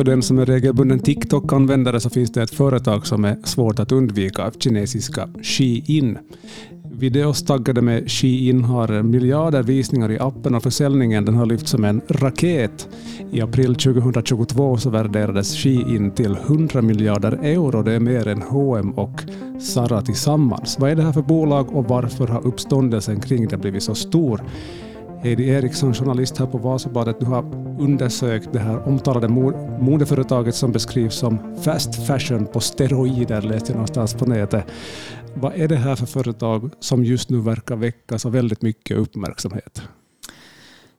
För 0.00 0.04
den 0.04 0.22
som 0.22 0.38
är 0.38 0.46
regelbunden 0.46 0.98
TikTok-användare 0.98 2.00
så 2.00 2.10
finns 2.10 2.32
det 2.32 2.42
ett 2.42 2.54
företag 2.54 3.06
som 3.06 3.24
är 3.24 3.36
svårt 3.44 3.78
att 3.78 3.92
undvika, 3.92 4.50
kinesiska 4.58 5.28
Shein. 5.42 6.18
Videos 6.90 7.42
taggade 7.42 7.82
med 7.82 8.10
Shein 8.10 8.64
har 8.64 9.02
miljarder 9.02 9.62
visningar 9.62 10.10
i 10.10 10.18
appen 10.18 10.54
och 10.54 10.62
försäljningen 10.62 11.24
den 11.24 11.34
har 11.34 11.46
lyft 11.46 11.68
som 11.68 11.84
en 11.84 12.00
raket. 12.08 12.88
I 13.32 13.40
april 13.40 13.74
2022 13.74 14.76
så 14.76 14.90
värderades 14.90 15.56
Shein 15.56 16.10
till 16.10 16.36
100 16.36 16.82
miljarder 16.82 17.32
euro. 17.32 17.82
Det 17.82 17.92
är 17.92 18.00
mer 18.00 18.28
än 18.28 18.42
H&M 18.42 18.90
och 18.90 19.20
Zara 19.60 20.02
tillsammans. 20.02 20.78
Vad 20.78 20.90
är 20.90 20.96
det 20.96 21.02
här 21.02 21.12
för 21.12 21.22
bolag 21.22 21.76
och 21.76 21.84
varför 21.84 22.26
har 22.26 22.46
uppståndelsen 22.46 23.20
kring 23.20 23.48
det 23.48 23.56
blivit 23.56 23.82
så 23.82 23.94
stor? 23.94 24.40
Heidi 25.22 25.48
Eriksson, 25.48 25.94
journalist 25.94 26.38
här 26.38 26.46
på 26.46 26.58
Vasabadet, 26.58 27.20
du 27.20 27.26
har 27.26 27.44
undersökt 27.80 28.52
det 28.52 28.58
här 28.58 28.88
omtalade 28.88 29.28
modeföretaget 29.80 30.54
som 30.54 30.72
beskrivs 30.72 31.14
som 31.14 31.56
fast 31.62 32.06
fashion 32.06 32.46
på 32.46 32.60
steroider, 32.60 33.42
läste 33.42 33.72
jag 33.72 33.74
någonstans 33.74 34.14
på 34.14 34.26
nätet. 34.26 34.64
Vad 35.34 35.54
är 35.54 35.68
det 35.68 35.76
här 35.76 35.96
för 35.96 36.06
företag 36.06 36.70
som 36.80 37.04
just 37.04 37.30
nu 37.30 37.40
verkar 37.40 37.76
väcka 37.76 38.18
så 38.18 38.28
väldigt 38.28 38.62
mycket 38.62 38.96
uppmärksamhet? 38.96 39.82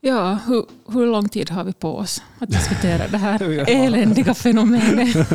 Ja, 0.02 0.38
hur, 0.48 0.66
hur 0.94 1.08
lång 1.08 1.30
tid 1.30 1.50
har 1.50 1.64
vi 1.64 1.74
på 1.74 1.96
oss 1.96 2.24
att 2.40 2.50
diskutera 2.50 3.08
det 3.08 3.18
här 3.18 3.70
eländiga 3.70 4.34
fenomenet? 4.34 5.16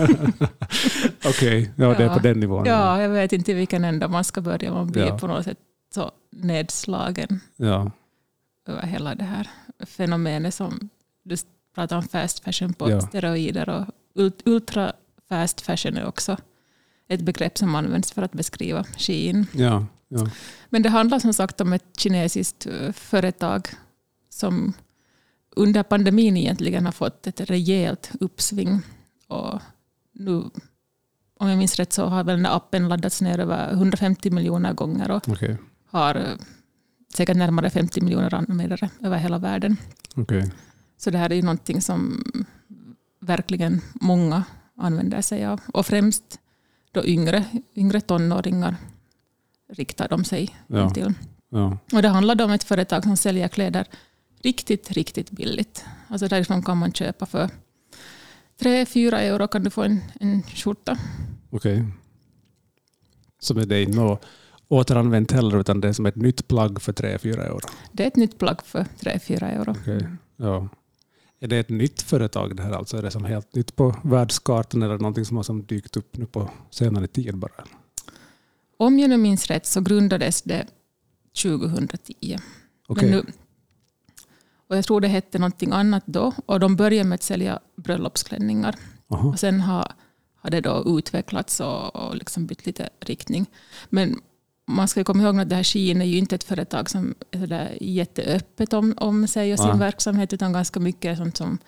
Okej, 1.27 1.29
okay, 1.29 1.67
ja, 1.77 1.95
det 1.95 2.05
är 2.05 2.15
på 2.15 2.19
den 2.19 2.41
nivån. 2.41 2.67
Ja, 2.67 3.03
jag 3.03 3.09
vet 3.09 3.33
inte 3.33 3.55
vilken 3.55 3.85
ända 3.85 4.09
man 4.09 4.25
ska 4.25 4.41
börja. 4.41 4.73
Man 4.73 4.87
blir 4.87 5.07
ja. 5.07 5.19
på 5.19 5.27
något 5.27 5.45
sätt 5.45 5.59
så 5.95 6.11
nedslagen. 6.33 7.41
Ja 7.57 7.91
över 8.67 8.83
hela 8.83 9.15
det 9.15 9.25
här 9.25 9.51
fenomenet 9.87 10.55
som 10.55 10.89
du 11.23 11.37
pratar 11.75 11.97
om 11.97 12.03
fast 12.03 12.45
fashion 12.45 12.75
på 12.75 12.91
ja. 12.91 13.01
steroider 13.01 13.69
och 13.69 13.87
ultra 14.45 14.93
fast 15.29 15.61
fashion 15.61 15.97
är 15.97 16.07
också 16.07 16.37
ett 17.09 17.21
begrepp 17.21 17.59
som 17.59 17.75
används 17.75 18.13
för 18.13 18.23
att 18.23 18.33
beskriva 18.33 18.85
Shein. 18.97 19.47
Ja, 19.53 19.87
ja. 20.09 20.31
Men 20.69 20.83
det 20.83 20.89
handlar 20.89 21.19
som 21.19 21.33
sagt 21.33 21.61
om 21.61 21.73
ett 21.73 21.85
kinesiskt 21.99 22.67
eh, 22.67 22.93
företag 22.93 23.69
som 24.29 24.73
under 25.57 25.83
pandemin 25.83 26.37
egentligen 26.37 26.85
har 26.85 26.93
fått 26.93 27.27
ett 27.27 27.41
rejält 27.41 28.11
uppsving. 28.21 28.83
Och 29.27 29.61
nu, 30.13 30.43
om 31.39 31.49
jag 31.49 31.59
minns 31.59 31.77
rätt 31.77 31.93
så 31.93 32.07
har 32.07 32.25
väl 32.25 32.37
den 32.37 32.47
appen 32.47 32.89
laddats 32.89 33.23
ner 33.23 33.39
över 33.39 33.73
150 33.73 34.31
miljoner 34.31 34.73
gånger 34.73 35.11
och 35.11 35.29
okay. 35.29 35.57
har 35.87 36.15
eh, 36.15 36.35
säkert 37.15 37.37
närmare 37.37 37.71
50 37.71 38.01
miljoner 38.01 38.35
användare 38.35 38.91
över 39.03 39.19
hela 39.19 39.39
världen. 39.39 39.77
Okay. 40.17 40.51
Så 40.97 41.11
det 41.11 41.19
här 41.19 41.31
är 41.31 41.37
ju 41.37 41.43
någonting 41.43 41.83
som 41.83 42.25
verkligen 43.21 43.81
många 43.95 44.45
använder 44.77 45.23
sig 45.23 45.47
av. 45.47 45.61
Och 45.75 45.87
främst 45.87 46.41
då 46.93 47.05
yngre, 47.05 47.45
yngre 47.75 48.01
tonåringar 48.01 48.77
riktar 49.69 50.09
de 50.09 50.25
sig 50.25 50.57
ja. 50.67 50.91
till. 50.91 51.15
Ja. 51.49 51.79
Och 51.93 52.03
det 52.03 52.09
handlar 52.09 52.45
om 52.45 52.51
ett 52.51 52.65
företag 52.65 53.05
som 53.05 53.17
säljer 53.17 53.49
kläder 53.49 53.87
riktigt, 54.43 54.91
riktigt 54.91 55.31
billigt. 55.31 55.85
Alltså 56.09 56.29
därifrån 56.29 56.63
kan 56.63 56.79
man 56.79 56.93
köpa 56.93 57.27
för 57.27 57.51
3-4 58.61 59.15
euro 59.15 59.49
kan 59.49 59.65
du 59.65 59.71
få 59.71 59.83
en, 59.83 60.01
en 60.21 60.43
skjorta. 60.43 60.99
Okej. 61.51 61.81
Okay. 61.81 61.93
Som 63.39 63.59
är 63.59 63.67
det 63.67 63.89
no 63.89 64.19
återanvänt 64.69 65.33
heller, 65.33 65.61
utan 65.61 65.81
det 65.81 65.89
är 65.89 65.93
som 65.93 66.07
ett 66.07 66.17
nytt 66.17 66.49
plagg 66.49 66.83
för 66.83 66.93
3-4 66.93 67.41
euro? 67.41 67.59
Det 67.93 68.03
är 68.03 68.07
ett 68.07 68.17
nytt 68.17 68.39
plagg 68.39 68.63
för 68.63 68.87
3-4 69.01 69.45
euro. 69.45 69.71
Okay. 69.71 70.01
Ja. 70.37 70.69
Är 71.41 71.49
det 71.49 71.59
ett 71.59 71.69
nytt 71.69 72.03
företag 72.03 72.57
det 72.57 72.63
här 72.63 72.73
alltså? 72.73 72.97
Är 72.97 73.03
det 73.03 73.11
som 73.11 73.25
helt 73.25 73.55
nytt 73.55 73.77
på 73.77 73.95
världskartan 74.05 74.83
eller 74.83 74.99
någonting 74.99 75.25
som 75.25 75.37
har 75.37 75.45
som 75.45 75.67
dykt 75.67 75.97
upp 75.97 76.17
nu 76.17 76.27
på 76.27 76.51
senare 76.71 77.07
tid 77.07 77.37
bara? 77.37 77.65
Om 78.77 78.99
jag 78.99 79.11
nu 79.11 79.17
minns 79.17 79.47
rätt 79.47 79.67
så 79.67 79.81
grundades 79.81 80.43
det 80.43 80.67
2010. 81.43 82.39
Okay. 82.89 83.11
Nu, 83.11 83.25
och 84.69 84.77
jag 84.77 84.85
tror 84.85 85.01
det 85.01 85.09
hette 85.09 85.39
någonting 85.39 85.73
annat 85.73 86.03
då. 86.07 86.33
Och 86.47 86.61
de 86.61 86.77
började 86.77 87.09
med 87.09 87.15
att 87.15 87.23
sälja 87.23 87.61
bröllopsklänningar. 87.77 88.77
Aha. 89.09 89.29
Och 89.29 89.39
sen 89.39 89.61
har, 89.61 89.93
har 90.37 90.51
det 90.51 90.61
då 90.61 90.99
utvecklats 90.99 91.61
och, 91.61 91.97
och 91.97 92.17
liksom 92.17 92.47
bytt 92.47 92.67
lite 92.67 92.89
riktning. 93.01 93.47
Men 93.89 94.21
man 94.67 94.89
ska 94.89 95.05
komma 95.05 95.23
ihåg 95.23 95.41
att 95.41 95.49
det 95.49 95.57
här 95.57 95.63
Shein 95.63 96.01
är 96.01 96.07
ju 96.07 96.19
inte 96.19 96.35
ett 96.35 96.45
företag 96.45 96.91
som 96.91 97.15
är 97.31 97.79
jätteöppet 97.81 98.73
om, 98.73 98.95
om 98.97 99.27
sig 99.27 99.53
och 99.53 99.59
sin 99.59 99.69
ja. 99.69 99.77
verksamhet, 99.77 100.33
utan 100.33 100.53
ganska 100.53 100.81
mycket 100.81 101.19
sånt 101.19 101.37
som 101.37 101.59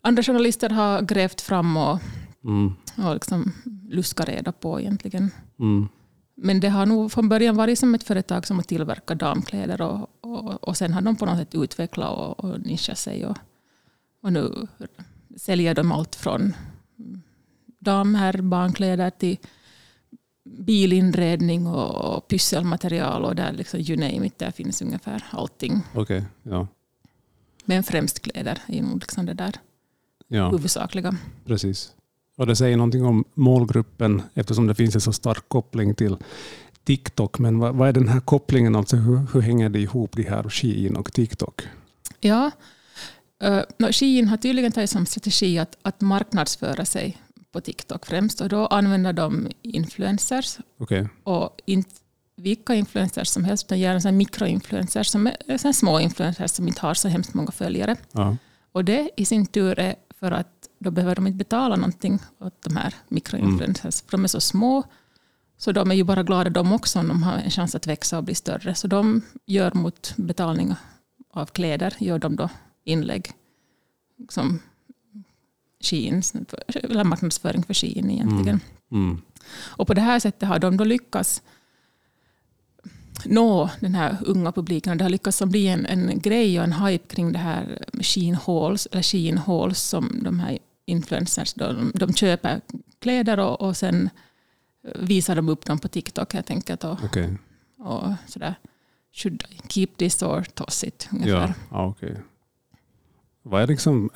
andra 0.00 0.22
journalister 0.22 0.70
har 0.70 1.02
grävt 1.02 1.40
fram 1.40 1.76
och, 1.76 2.00
mm. 2.44 2.74
och 2.96 3.14
liksom 3.14 3.52
luskat 3.90 4.28
reda 4.28 4.52
på 4.52 4.80
egentligen. 4.80 5.30
Mm. 5.58 5.88
Men 6.36 6.60
det 6.60 6.68
har 6.68 6.86
nog 6.86 7.12
från 7.12 7.28
början 7.28 7.56
varit 7.56 7.78
som 7.78 7.94
ett 7.94 8.04
företag 8.04 8.46
som 8.46 8.56
har 8.56 8.62
tillverkat 8.62 9.18
damkläder 9.18 9.82
och, 9.82 10.10
och, 10.20 10.68
och 10.68 10.76
sen 10.76 10.92
har 10.92 11.02
de 11.02 11.16
på 11.16 11.26
något 11.26 11.38
sätt 11.38 11.54
utvecklat 11.54 12.18
och, 12.18 12.44
och 12.44 12.60
nischat 12.60 12.98
sig. 12.98 13.26
Och, 13.26 13.36
och 14.22 14.32
nu 14.32 14.66
säljer 15.36 15.74
de 15.74 15.92
allt 15.92 16.14
från 16.14 16.52
dam, 17.78 18.14
herr, 18.14 18.42
barnkläder 18.42 19.10
till 19.10 19.38
bilinredning 20.44 21.66
och 21.66 22.28
pysselmaterial 22.28 23.24
och 23.24 23.34
där 23.34 23.52
liksom 23.52 23.80
you 23.80 23.96
name 23.96 24.26
it, 24.26 24.38
där 24.38 24.50
finns 24.50 24.82
ungefär 24.82 25.24
allting. 25.30 25.82
Okay, 25.94 26.22
ja. 26.42 26.66
Men 27.64 27.82
främst 27.82 28.20
kläder 28.20 28.58
är 28.66 28.82
nog 28.82 29.00
liksom 29.00 29.26
det 29.26 29.34
där 29.34 29.52
ja. 30.28 30.50
huvudsakliga. 30.50 31.16
Precis. 31.46 31.94
Och 32.36 32.46
det 32.46 32.56
säger 32.56 32.76
någonting 32.76 33.04
om 33.04 33.24
målgruppen 33.34 34.22
eftersom 34.34 34.66
det 34.66 34.74
finns 34.74 34.94
en 34.94 35.00
så 35.00 35.12
stark 35.12 35.48
koppling 35.48 35.94
till 35.94 36.16
TikTok. 36.84 37.38
Men 37.38 37.58
vad, 37.58 37.74
vad 37.74 37.88
är 37.88 37.92
den 37.92 38.08
här 38.08 38.20
kopplingen? 38.20 38.76
Alltså 38.76 38.96
hur, 38.96 39.26
hur 39.32 39.40
hänger 39.40 39.68
det 39.68 39.78
ihop, 39.78 40.16
de 40.16 40.22
här 40.22 40.48
Shein 40.48 40.96
och 40.96 41.12
TikTok? 41.12 41.62
Ja, 42.20 42.50
uh, 43.44 43.90
Shein 43.90 44.28
har 44.28 44.36
tydligen 44.36 44.72
tagit 44.72 44.90
som 44.90 45.06
strategi 45.06 45.58
att, 45.58 45.76
att 45.82 46.00
marknadsföra 46.00 46.84
sig 46.84 47.18
på 47.54 47.60
TikTok 47.60 48.06
främst. 48.06 48.40
Och 48.40 48.48
då 48.48 48.66
använder 48.66 49.12
de 49.12 49.48
influencers. 49.62 50.58
Okay. 50.78 51.06
Och 51.24 51.60
inte 51.66 51.90
vilka 52.36 52.74
influencers 52.74 53.28
som 53.28 53.44
helst, 53.44 53.66
utan 53.66 53.78
gärna 53.78 54.12
mikroinfluencers, 54.12 55.06
som 55.06 55.26
är 55.26 55.58
så 55.58 55.72
små 55.72 56.00
influencers 56.00 56.50
som 56.50 56.68
inte 56.68 56.80
har 56.80 56.94
så 56.94 57.08
hemskt 57.08 57.34
många 57.34 57.50
följare. 57.50 57.96
Ja. 58.12 58.36
Och 58.72 58.84
det 58.84 59.10
i 59.16 59.24
sin 59.24 59.46
tur 59.46 59.78
är 59.78 59.94
för 60.20 60.32
att 60.32 60.68
då 60.78 60.90
behöver 60.90 61.14
de 61.14 61.26
inte 61.26 61.36
betala 61.36 61.76
någonting 61.76 62.18
åt 62.40 62.62
de 62.62 62.76
här 62.76 62.94
mikroinfluencers, 63.08 64.00
mm. 64.00 64.08
för 64.08 64.10
de 64.10 64.24
är 64.24 64.28
så 64.28 64.40
små. 64.40 64.82
Så 65.58 65.72
de 65.72 65.90
är 65.90 65.94
ju 65.94 66.04
bara 66.04 66.22
glada 66.22 66.50
de 66.50 66.72
också 66.72 66.98
om 66.98 67.08
de 67.08 67.22
har 67.22 67.38
en 67.38 67.50
chans 67.50 67.74
att 67.74 67.86
växa 67.86 68.18
och 68.18 68.24
bli 68.24 68.34
större. 68.34 68.74
Så 68.74 68.86
de 68.86 69.22
gör 69.46 69.72
mot 69.74 70.14
betalning 70.16 70.74
av 71.32 71.46
kläder, 71.46 71.94
gör 71.98 72.18
de 72.18 72.36
då 72.36 72.48
inlägg 72.84 73.30
som 74.28 74.60
Shein, 75.84 76.22
eller 76.68 77.04
marknadsföring 77.04 77.62
för 77.62 77.74
Shein 77.74 78.10
egentligen. 78.10 78.60
Mm. 78.90 79.04
Mm. 79.08 79.22
Och 79.56 79.86
på 79.86 79.94
det 79.94 80.00
här 80.00 80.20
sättet 80.20 80.48
har 80.48 80.58
de 80.58 80.76
då 80.76 80.84
lyckats 80.84 81.42
nå 83.24 83.70
den 83.80 83.94
här 83.94 84.16
unga 84.26 84.52
publiken. 84.52 84.98
Det 84.98 85.04
har 85.04 85.10
lyckats 85.10 85.42
bli 85.42 85.68
en, 85.68 85.86
en 85.86 86.18
grej 86.18 86.58
och 86.58 86.64
en 86.64 86.72
hype 86.72 87.14
kring 87.14 87.32
det 87.32 87.38
här 87.38 87.84
Shein 88.00 88.34
Halls, 88.34 88.86
eller 88.92 89.02
Shein 89.02 89.38
Halls 89.38 89.80
som 89.80 90.20
de 90.22 90.40
här 90.40 90.58
influencers, 90.86 91.54
de, 91.54 91.92
de 91.94 92.14
köper 92.14 92.60
kläder 92.98 93.40
och, 93.40 93.60
och 93.60 93.76
sen 93.76 94.10
visar 94.94 95.36
de 95.36 95.48
upp 95.48 95.66
dem 95.66 95.78
på 95.78 95.88
TikTok 95.88 96.34
helt 96.34 96.50
enkelt. 96.50 96.84
Och, 96.84 97.04
okay. 97.04 97.28
och 97.78 98.12
sådär. 98.26 98.54
Should 99.12 99.44
I 99.50 99.60
keep 99.68 99.88
this 99.96 100.22
or 100.22 100.42
toss 100.54 100.84
it? 100.84 101.08
Ungefär. 101.12 101.54
Ja, 101.70 101.86
okay. 101.86 102.16
Vad 103.42 103.62
är 103.62 103.66
liksom, 103.66 104.10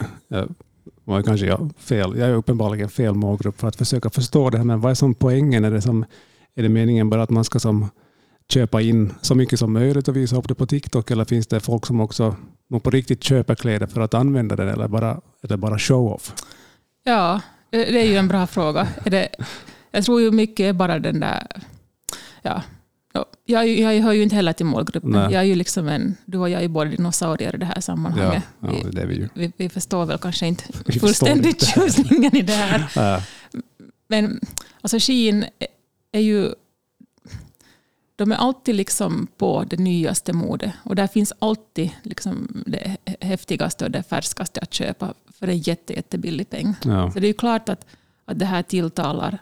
var 1.08 1.22
kanske 1.22 1.46
jag 1.46 1.70
fel. 1.78 2.18
Jag 2.18 2.28
är 2.28 2.34
uppenbarligen 2.34 2.88
fel 2.88 3.14
målgrupp 3.14 3.60
för 3.60 3.68
att 3.68 3.76
försöka 3.76 4.10
förstå 4.10 4.50
det 4.50 4.58
här. 4.58 4.64
Men 4.64 4.80
vad 4.80 4.90
är 4.90 4.94
som 4.94 5.14
poängen? 5.14 5.64
Är 5.64 5.70
det, 5.70 5.80
som, 5.80 6.04
är 6.54 6.62
det 6.62 6.68
meningen 6.68 7.10
bara 7.10 7.22
att 7.22 7.30
man 7.30 7.44
ska 7.44 7.58
som 7.58 7.90
köpa 8.48 8.80
in 8.80 9.12
så 9.20 9.34
mycket 9.34 9.58
som 9.58 9.72
möjligt 9.72 10.08
och 10.08 10.16
visa 10.16 10.36
upp 10.36 10.48
det 10.48 10.54
på 10.54 10.66
TikTok? 10.66 11.10
Eller 11.10 11.24
finns 11.24 11.46
det 11.46 11.60
folk 11.60 11.86
som 11.86 12.00
också 12.00 12.36
på 12.82 12.90
riktigt 12.90 13.24
köper 13.24 13.54
kläder 13.54 13.86
för 13.86 14.00
att 14.00 14.14
använda 14.14 14.56
det? 14.56 14.72
Eller 14.72 14.88
bara, 14.88 15.20
är 15.42 15.48
det 15.48 15.56
bara 15.56 15.78
show-off? 15.78 16.34
Ja, 17.04 17.40
det 17.70 18.00
är 18.00 18.06
ju 18.06 18.16
en 18.16 18.28
bra 18.28 18.46
fråga. 18.46 18.88
Är 19.04 19.10
det, 19.10 19.28
jag 19.90 20.04
tror 20.04 20.20
ju 20.20 20.30
mycket 20.30 20.64
är 20.64 20.72
bara 20.72 20.98
den 20.98 21.20
där 21.20 21.46
ja, 22.42 22.62
jag, 23.44 23.68
jag 23.68 24.02
hör 24.02 24.12
ju 24.12 24.22
inte 24.22 24.36
heller 24.36 24.52
till 24.52 24.66
målgruppen. 24.66 25.10
Nej. 25.10 25.32
Jag 25.32 25.40
är 25.42 25.46
ju 25.46 25.54
liksom 25.54 25.88
en, 25.88 26.16
du 26.24 26.38
och 26.38 26.50
jag 26.50 26.62
är 26.62 26.68
båda 26.68 26.90
dinosaurier 26.90 27.54
i 27.54 27.58
det 27.58 27.66
här 27.66 27.80
sammanhanget. 27.80 28.42
Ja, 28.60 28.68
ja, 28.82 28.90
det 28.92 29.02
är 29.02 29.06
vi, 29.06 29.14
ju. 29.14 29.28
Vi, 29.34 29.52
vi 29.56 29.68
förstår 29.68 30.06
väl 30.06 30.18
kanske 30.18 30.46
inte 30.46 30.64
fullständigt 31.00 31.66
tjusningen 31.66 32.36
i 32.36 32.42
det 32.42 32.52
här. 32.52 32.92
Ja. 32.94 33.22
Men 34.08 34.40
alltså 34.80 34.98
Shein 34.98 35.44
är 36.12 36.20
ju... 36.20 36.54
de 38.16 38.32
är 38.32 38.36
alltid 38.36 38.74
liksom 38.74 39.26
på 39.36 39.64
det 39.70 39.76
nyaste 39.76 40.32
modet. 40.32 40.72
Och 40.82 40.96
där 40.96 41.06
finns 41.06 41.32
alltid 41.38 41.90
liksom 42.02 42.64
det 42.66 42.96
häftigaste 43.20 43.84
och 43.84 43.90
det 43.90 44.02
färskaste 44.02 44.60
att 44.60 44.74
köpa 44.74 45.14
för 45.38 45.48
en 45.48 45.58
jätte, 45.58 45.92
jättebillig 45.92 46.50
peng. 46.50 46.74
Ja. 46.84 47.10
Så 47.10 47.20
det 47.20 47.26
är 47.26 47.28
ju 47.28 47.34
klart 47.34 47.68
att, 47.68 47.86
att 48.24 48.38
det 48.38 48.44
här 48.44 48.62
tilltalar 48.62 49.38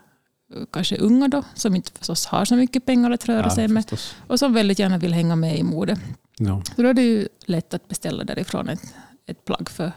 kanske 0.72 0.96
unga 0.96 1.28
då, 1.28 1.42
som 1.54 1.76
inte 1.76 1.90
förstås 1.98 2.26
har 2.26 2.44
så 2.44 2.56
mycket 2.56 2.86
pengar 2.86 3.10
att 3.10 3.28
röra 3.28 3.42
ja, 3.42 3.50
sig 3.50 3.68
med. 3.68 3.82
Förstås. 3.82 4.14
Och 4.26 4.38
som 4.38 4.52
väldigt 4.52 4.78
gärna 4.78 4.98
vill 4.98 5.12
hänga 5.12 5.36
med 5.36 5.58
i 5.58 5.62
mode. 5.62 5.98
Ja. 6.38 6.62
Så 6.76 6.82
då 6.82 6.88
är 6.88 6.94
det 6.94 7.02
ju 7.02 7.28
lätt 7.46 7.74
att 7.74 7.88
beställa 7.88 8.24
därifrån 8.24 8.68
ett, 8.68 8.94
ett 9.26 9.44
plagg 9.44 9.70
för 9.70 9.92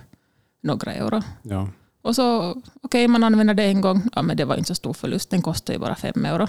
några 0.64 0.94
euro. 0.94 1.22
Ja. 1.42 1.70
Och 2.02 2.16
så, 2.16 2.52
okej, 2.52 2.64
okay, 2.82 3.08
man 3.08 3.24
använder 3.24 3.54
det 3.54 3.64
en 3.64 3.82
gång. 3.82 4.10
Ja, 4.16 4.22
men 4.22 4.38
det 4.38 4.46
var 4.46 4.56
inte 4.56 4.68
så 4.68 4.76
stor 4.76 4.94
förlust. 4.94 5.30
Den 5.30 5.42
kostar 5.42 5.74
ju 5.74 5.80
bara 5.80 5.96
fem 5.96 6.26
euro 6.26 6.48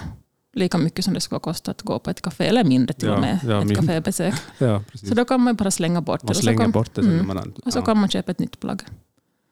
lika 0.53 0.79
mycket 0.79 1.05
som 1.05 1.15
det 1.15 1.21
skulle 1.21 1.41
kosta 1.41 1.71
att 1.71 1.83
gå 1.83 1.99
på 1.99 2.11
ett 2.11 2.23
café, 2.23 2.45
eller 2.45 2.65
mindre 2.65 2.95
till 2.95 3.09
ja, 3.09 3.15
och 3.15 3.21
med, 3.21 3.39
ja, 3.45 3.61
ett 3.61 3.67
min... 3.67 3.77
kafébesök. 3.77 4.35
Ja, 4.59 4.83
så 4.95 5.15
då 5.15 5.25
kan 5.25 5.41
man 5.41 5.57
bara 5.57 5.71
slänga 5.71 6.01
bort 6.01 6.21
det. 6.21 6.27
Man 6.27 6.35
slänger 6.35 6.61
kan, 6.61 6.71
bort 6.71 6.95
det. 6.95 7.01
Mm, 7.01 7.27
man, 7.27 7.53
och 7.65 7.73
så 7.73 7.83
kan 7.83 7.99
man 7.99 8.09
köpa 8.09 8.31
ett 8.31 8.39
nytt 8.39 8.61
plagg. 8.61 8.83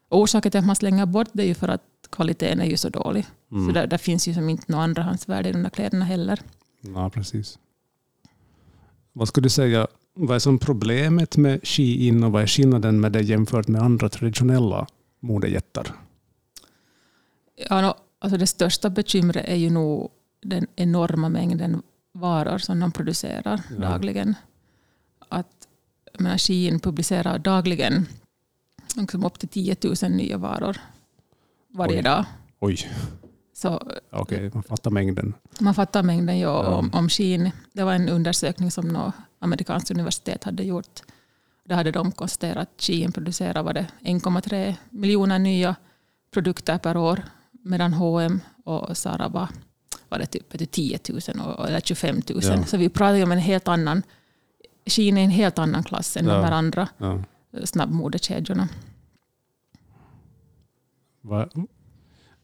Och 0.09 0.21
orsaken 0.21 0.51
till 0.51 0.59
att 0.61 0.67
man 0.67 0.77
slänger 0.77 1.07
bort 1.07 1.29
det 1.33 1.43
är 1.43 1.47
ju 1.47 1.55
för 1.55 1.69
att 1.69 1.83
kvaliteten 2.11 2.61
är 2.61 2.65
ju 2.65 2.77
så 2.77 2.89
dålig. 2.89 3.27
Mm. 3.53 3.67
Så 3.67 3.73
där, 3.73 3.87
där, 3.87 3.99
finns 3.99 4.29
ju 4.29 4.35
som 4.35 4.49
inte 4.49 4.73
något 4.73 4.79
andrahandsvärde 4.79 5.49
i 5.49 5.53
de 5.53 5.63
där 5.63 5.71
kläderna 5.71 6.05
heller. 6.05 6.41
Ja, 6.81 7.11
precis. 7.11 7.59
Vad 9.13 9.29
skulle 9.29 9.45
du 9.45 9.51
säga, 9.51 9.87
vad 10.15 10.35
är 10.35 10.39
som 10.39 10.59
problemet 10.59 11.37
med 11.37 11.61
Shein 11.63 12.25
och 12.25 12.33
vad 12.33 12.43
är 12.43 12.47
skillnaden 12.47 13.01
med 13.01 13.13
det 13.13 13.21
jämfört 13.21 13.69
med 13.69 13.83
andra 13.83 14.09
traditionella 14.09 14.87
modejättar? 15.21 15.95
Ja, 17.69 17.81
no, 17.81 17.95
alltså 18.19 18.39
det 18.39 18.47
största 18.47 18.91
bekymret 18.91 19.45
är 19.49 19.57
ju 19.57 19.71
nog 19.71 20.11
den 20.43 20.67
enorma 20.77 21.29
mängden 21.29 21.83
varor 22.13 22.59
som 22.59 22.81
de 22.81 22.93
producerar 22.93 23.61
ja. 23.71 23.77
dagligen. 23.77 24.35
Att 25.29 25.69
menar, 26.19 26.39
Shein 26.39 26.81
publicerar 26.81 27.39
dagligen 27.39 28.07
liksom 28.97 29.25
upp 29.25 29.39
till 29.39 29.49
10 29.49 29.77
000 30.03 30.11
nya 30.11 30.39
varor 30.39 30.77
varje 31.69 31.97
Oj. 31.97 32.03
dag. 32.03 32.25
Oj. 32.61 32.91
Okej, 33.65 33.91
okay, 34.11 34.51
man 34.55 34.63
fattar 34.63 34.91
mängden. 34.91 35.35
Man 35.61 35.75
fattar 35.75 36.03
mängden 36.03 36.39
ja, 36.39 36.65
ja. 36.65 36.75
Om, 36.75 36.91
om 36.95 37.09
Shein. 37.09 37.51
Det 37.73 37.85
var 37.85 37.93
en 37.93 38.09
undersökning 38.09 38.71
som 38.71 38.89
något 38.89 39.15
amerikanskt 39.39 39.91
universitet 39.91 40.45
hade 40.45 40.63
gjort. 40.63 41.03
Där 41.65 41.77
hade 41.77 41.91
de 41.91 42.13
konstaterat 42.13 42.57
att 42.59 42.83
Shein 42.83 43.13
producerar 43.13 43.63
1,3 43.63 44.75
miljoner 44.91 45.39
nya 45.39 45.77
produkter 46.31 46.79
per 46.79 46.97
år 46.97 47.23
medan 47.53 47.93
H&M 47.93 48.41
och 48.65 48.97
Zara 48.97 49.29
var 49.29 49.49
var 50.09 50.19
det 50.19 50.27
typ 50.27 50.71
10 50.71 50.99
000 51.09 51.21
eller 51.67 51.81
25 51.81 52.23
000. 52.29 52.41
Ja. 52.43 52.65
Så 52.65 52.77
vi 52.77 52.89
pratar 52.89 53.23
om 53.23 53.33
en 53.33 53.39
helt 53.39 53.69
annan, 53.69 54.03
Kina 54.87 55.21
är 55.21 55.25
en 55.25 55.31
helt 55.31 55.59
annan 55.59 55.85
klass 55.85 56.17
än 56.17 56.27
ja. 56.27 56.35
de 56.35 56.45
här 56.45 56.53
andra 56.53 56.89
ja. 56.99 57.23
Snabbmodekedjorna. 57.65 58.69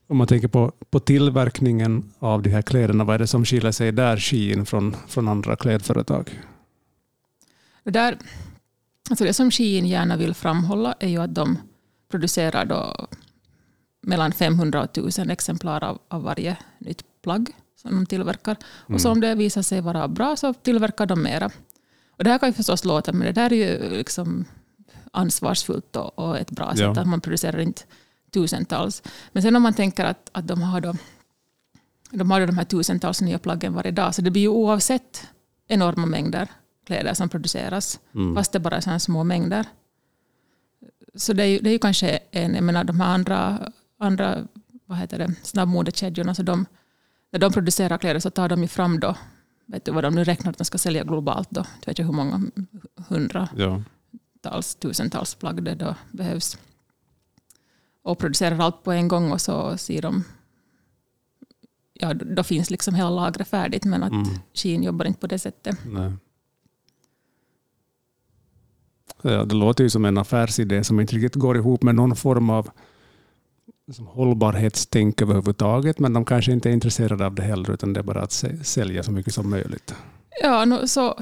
Om 0.07 0.17
man 0.17 0.27
tänker 0.27 0.47
på, 0.47 0.71
på 0.89 0.99
tillverkningen 0.99 2.13
av 2.19 2.41
de 2.41 2.49
här 2.49 2.61
kläderna, 2.61 3.03
vad 3.03 3.15
är 3.15 3.19
det 3.19 3.27
som 3.27 3.45
skiljer 3.45 3.71
sig 3.71 3.91
där 3.91 4.17
Shein 4.17 4.65
från, 4.65 4.95
från 5.07 5.27
andra 5.27 5.55
klädföretag? 5.55 6.41
Det, 7.83 7.91
där, 7.91 8.17
alltså 9.09 9.23
det 9.25 9.33
som 9.33 9.51
Shein 9.51 9.85
gärna 9.85 10.17
vill 10.17 10.33
framhålla 10.33 10.95
är 10.99 11.07
ju 11.07 11.21
att 11.21 11.35
de 11.35 11.57
producerar 12.11 12.65
då 12.65 13.07
mellan 14.01 14.31
500 14.31 14.79
och 14.79 14.97
1000 14.97 15.29
exemplar 15.29 15.83
av, 15.83 15.99
av 16.07 16.23
varje 16.23 16.57
nytt 16.79 17.03
plagg 17.21 17.49
som 17.75 17.91
de 17.91 18.05
tillverkar. 18.05 18.57
Mm. 18.87 18.95
Och 18.95 19.01
så 19.01 19.11
om 19.11 19.21
det 19.21 19.35
visar 19.35 19.61
sig 19.61 19.81
vara 19.81 20.07
bra 20.07 20.35
så 20.35 20.53
tillverkar 20.53 21.05
de 21.05 21.21
mera. 21.23 21.49
Och 22.09 22.23
det 22.23 22.29
här 22.29 22.37
kan 22.37 22.49
ju 22.49 22.53
förstås 22.53 22.85
låta, 22.85 23.13
men 23.13 23.25
det 23.25 23.31
där 23.31 23.53
är 23.53 23.57
ju 23.57 23.89
liksom 23.89 24.45
ansvarsfullt 25.15 25.95
och, 25.95 26.19
och 26.19 26.37
ett 26.37 26.51
bra 26.51 26.71
sätt. 26.71 26.79
Ja. 26.79 27.01
Att 27.01 27.07
man 27.07 27.21
producerar 27.21 27.59
inte 27.59 27.81
tusentals. 28.31 29.03
Men 29.31 29.43
sen 29.43 29.55
om 29.55 29.63
man 29.63 29.73
tänker 29.73 30.05
att, 30.05 30.29
att 30.31 30.47
de 30.47 30.61
har 30.61 30.81
då 30.81 30.95
de 32.11 32.31
har 32.31 32.47
de 32.47 32.57
här 32.57 32.65
tusentals 32.65 33.21
nya 33.21 33.39
plaggen 33.39 33.73
varje 33.73 33.91
dag, 33.91 34.15
så 34.15 34.21
det 34.21 34.31
blir 34.31 34.41
ju 34.41 34.47
oavsett 34.47 35.27
enorma 35.67 36.05
mängder 36.05 36.47
kläder 36.85 37.13
som 37.13 37.29
produceras, 37.29 37.99
mm. 38.15 38.35
fast 38.35 38.51
det 38.51 38.59
bara 38.59 38.75
är 38.75 38.81
sådana 38.81 38.99
små 38.99 39.23
mängder. 39.23 39.65
Så 41.15 41.33
det 41.33 41.43
är 41.43 41.47
ju, 41.47 41.59
det 41.59 41.69
är 41.69 41.71
ju 41.71 41.79
kanske 41.79 42.19
en, 42.31 42.55
jag 42.55 42.63
menar 42.63 42.83
de 42.83 42.99
här 42.99 43.13
andra, 43.13 43.71
andra 43.99 44.47
vad 44.85 44.97
heter 44.97 45.17
det, 45.17 45.33
snabbmodekedjorna, 45.43 46.35
så 46.35 46.43
de, 46.43 46.65
när 47.31 47.39
de 47.39 47.53
producerar 47.53 47.97
kläder 47.97 48.19
så 48.19 48.29
tar 48.29 48.49
de 48.49 48.61
ju 48.61 48.67
fram 48.67 48.99
då, 48.99 49.15
vet 49.65 49.85
du 49.85 49.91
vad 49.91 50.03
de 50.03 50.15
nu 50.15 50.23
räknar 50.23 50.51
att 50.51 50.57
de 50.57 50.65
ska 50.65 50.77
sälja 50.77 51.03
globalt 51.03 51.51
då, 51.51 51.59
jag 51.59 51.87
vet 51.87 51.87
inte 51.87 52.03
hur 52.03 52.11
många 52.11 52.41
hundratals, 53.07 53.51
ja. 53.55 53.83
Tusentals 54.79 55.35
plagg 55.35 55.63
det 55.63 55.75
då 55.75 55.95
behövs. 56.11 56.57
Och 58.03 58.17
producerar 58.17 58.59
allt 58.59 58.83
på 58.83 58.91
en 58.91 59.07
gång 59.07 59.31
och 59.31 59.41
så 59.41 59.77
ser 59.77 60.01
de, 60.01 60.23
ja 61.93 62.13
då 62.13 62.43
finns 62.43 62.69
liksom 62.69 62.95
hela 62.95 63.09
lagret 63.09 63.47
färdigt 63.47 63.85
men 63.85 64.03
att 64.03 64.11
mm. 64.11 64.39
Shein 64.53 64.83
jobbar 64.83 65.05
inte 65.05 65.19
på 65.19 65.27
det 65.27 65.39
sättet. 65.39 65.77
Nej. 65.85 66.11
Ja, 69.21 69.45
det 69.45 69.55
låter 69.55 69.83
ju 69.83 69.89
som 69.89 70.05
en 70.05 70.17
affärsidé 70.17 70.83
som 70.83 70.99
inte 70.99 71.15
riktigt 71.15 71.35
går 71.35 71.57
ihop 71.57 71.83
med 71.83 71.95
någon 71.95 72.15
form 72.15 72.49
av 72.49 72.69
liksom 73.87 74.07
hållbarhetstänk 74.07 75.21
överhuvudtaget, 75.21 75.99
men 75.99 76.13
de 76.13 76.25
kanske 76.25 76.51
inte 76.51 76.69
är 76.69 76.73
intresserade 76.73 77.25
av 77.25 77.35
det 77.35 77.43
heller, 77.43 77.71
utan 77.71 77.93
det 77.93 77.99
är 77.99 78.03
bara 78.03 78.21
att 78.21 78.31
sälja 78.63 79.03
så 79.03 79.11
mycket 79.11 79.33
som 79.33 79.49
möjligt. 79.49 79.95
Ja, 80.41 80.65
no, 80.65 80.87
så, 80.87 81.19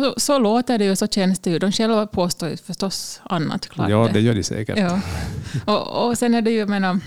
så, 0.00 0.14
så 0.16 0.38
låter 0.38 0.78
det 0.78 0.84
ju, 0.84 0.96
så 0.96 1.06
känns 1.06 1.38
det 1.38 1.50
ju. 1.50 1.58
De 1.58 1.72
själva 1.72 2.06
påstår 2.06 2.48
ju 2.48 2.56
förstås 2.56 3.20
annat. 3.24 3.68
Klart 3.68 3.90
ja, 3.90 4.08
det 4.12 4.20
gör 4.20 4.34
de 4.34 4.42
säkert. 4.42 4.78
Ja. 4.78 5.00
Och, 5.66 6.06
och 6.08 6.18
sen 6.18 6.34
är 6.34 6.42
det 6.42 6.50
ju, 6.50 6.66
menar, 6.66 7.00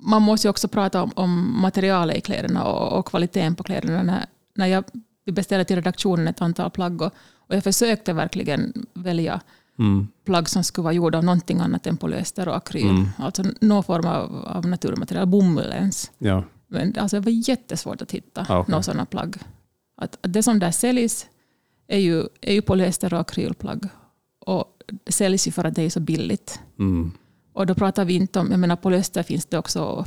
man 0.00 0.22
måste 0.22 0.46
ju 0.46 0.50
också 0.50 0.68
prata 0.68 1.02
om, 1.02 1.12
om 1.16 1.60
materialet 1.60 2.16
i 2.16 2.20
kläderna 2.20 2.64
och, 2.64 2.98
och 2.98 3.06
kvaliteten 3.06 3.54
på 3.54 3.62
kläderna. 3.62 4.02
När, 4.02 4.26
när 4.54 4.66
jag 4.66 4.84
beställde 5.32 5.64
till 5.64 5.76
redaktionen 5.76 6.28
ett 6.28 6.40
antal 6.40 6.70
plagg 6.70 7.02
och, 7.02 7.12
och 7.36 7.54
jag 7.54 7.64
försökte 7.64 8.12
verkligen 8.12 8.86
välja 8.94 9.40
mm. 9.78 10.08
plagg 10.24 10.48
som 10.48 10.64
skulle 10.64 10.82
vara 10.82 10.94
gjorda 10.94 11.18
av 11.18 11.24
någonting 11.24 11.60
annat 11.60 11.86
än 11.86 11.96
polyester 11.96 12.48
och 12.48 12.56
akryl. 12.56 12.90
Mm. 12.90 13.08
Alltså 13.18 13.44
någon 13.60 13.84
form 13.84 14.06
av, 14.06 14.44
av 14.46 14.66
naturmaterial, 14.66 15.26
bomull 15.26 15.72
ens. 15.72 16.10
Ja. 16.18 16.44
Men 16.68 16.94
alltså, 16.98 17.16
det 17.16 17.24
var 17.24 17.48
jättesvårt 17.48 18.02
att 18.02 18.12
hitta 18.12 18.46
ah, 18.48 18.60
okay. 18.60 18.70
några 18.70 18.82
sådana 18.82 19.06
plagg. 19.06 19.36
Att, 19.96 20.18
att 20.20 20.32
det 20.32 20.42
som 20.42 20.58
där 20.58 20.70
säljs 20.70 21.26
är 21.86 21.98
ju, 21.98 22.24
är 22.40 22.52
ju 22.52 22.62
polyester 22.62 23.14
och 23.14 23.20
akrylplagg. 23.20 23.88
Och 24.38 24.82
det 25.04 25.12
säljs 25.12 25.48
ju 25.48 25.52
för 25.52 25.64
att 25.64 25.74
det 25.74 25.82
är 25.82 25.90
så 25.90 26.00
billigt. 26.00 26.60
Mm. 26.78 27.12
Och 27.52 27.66
då 27.66 27.74
pratar 27.74 28.04
vi 28.04 28.14
inte 28.14 28.38
om, 28.40 28.50
jag 28.50 28.60
menar 28.60 28.76
polyester 28.76 29.22
finns 29.22 29.46
det 29.46 29.58
också, 29.58 30.06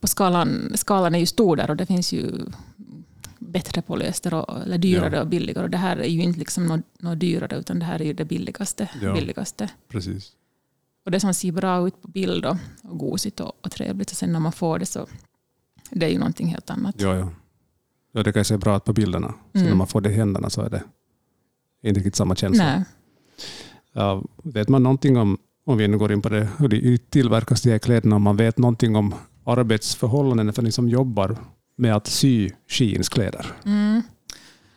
på 0.00 0.06
skalan, 0.06 0.72
skalan 0.74 1.14
är 1.14 1.18
ju 1.18 1.26
stor 1.26 1.56
där 1.56 1.70
och 1.70 1.76
det 1.76 1.86
finns 1.86 2.12
ju 2.12 2.46
bättre 3.38 3.82
polyester, 3.82 4.34
och, 4.34 4.62
eller 4.62 4.78
dyrare 4.78 5.16
ja. 5.16 5.20
och 5.20 5.28
billigare. 5.28 5.64
Och 5.64 5.70
det 5.70 5.76
här 5.76 5.96
är 5.96 6.08
ju 6.08 6.22
inte 6.22 6.38
liksom 6.38 6.66
något, 6.66 6.84
något 6.98 7.20
dyrare, 7.20 7.56
utan 7.56 7.78
det 7.78 7.84
här 7.84 8.00
är 8.00 8.04
ju 8.04 8.12
det 8.12 8.24
billigaste. 8.24 8.88
Ja, 9.02 9.14
billigaste. 9.14 9.68
Precis. 9.88 10.32
Och 11.04 11.10
det 11.10 11.20
som 11.20 11.34
ser 11.34 11.52
bra 11.52 11.86
ut 11.86 12.02
på 12.02 12.08
bild 12.08 12.46
och, 12.46 12.56
och 12.82 12.98
gosigt 12.98 13.40
och, 13.40 13.52
och 13.60 13.70
trevligt, 13.70 14.10
och 14.10 14.16
sen 14.16 14.32
när 14.32 14.40
man 14.40 14.52
får 14.52 14.78
det 14.78 14.86
så 14.86 15.06
det 15.90 16.06
är 16.06 16.10
ju 16.10 16.18
någonting 16.18 16.46
helt 16.46 16.70
annat. 16.70 16.94
Ja, 16.98 17.16
ja. 17.16 17.28
ja 18.12 18.22
det 18.22 18.32
kan 18.32 18.44
se 18.44 18.56
bra 18.56 18.76
ut 18.76 18.84
på 18.84 18.92
bilderna. 18.92 19.34
Sen 19.52 19.60
mm. 19.60 19.70
när 19.70 19.76
man 19.76 19.86
får 19.86 20.00
det 20.00 20.10
i 20.10 20.14
händerna 20.14 20.50
så 20.50 20.62
är 20.62 20.70
det 20.70 20.82
inte 21.82 21.98
riktigt 21.98 22.16
samma 22.16 22.36
känsla. 22.36 22.64
Nej. 22.64 22.84
Ja, 23.92 24.24
vet 24.42 24.68
man 24.68 24.82
någonting 24.82 25.16
om, 25.16 25.38
om 25.64 25.78
vi 25.78 25.88
nu 25.88 25.98
går 25.98 26.12
in 26.12 26.22
på 26.22 26.28
det, 26.28 26.48
hur 26.58 26.68
det 26.68 27.10
tillverkas 27.10 27.62
de 27.62 27.70
här 27.70 27.78
kläderna, 27.78 28.16
om 28.16 28.22
man 28.22 28.36
vet 28.36 28.58
någonting 28.58 28.96
om 28.96 29.14
arbetsförhållandena 29.44 30.52
för 30.52 30.62
ni 30.62 30.72
som 30.72 30.88
jobbar 30.88 31.36
med 31.76 31.96
att 31.96 32.06
sy 32.06 32.50
Sheins 32.68 33.08
kläder. 33.08 33.46
Mm. 33.64 34.02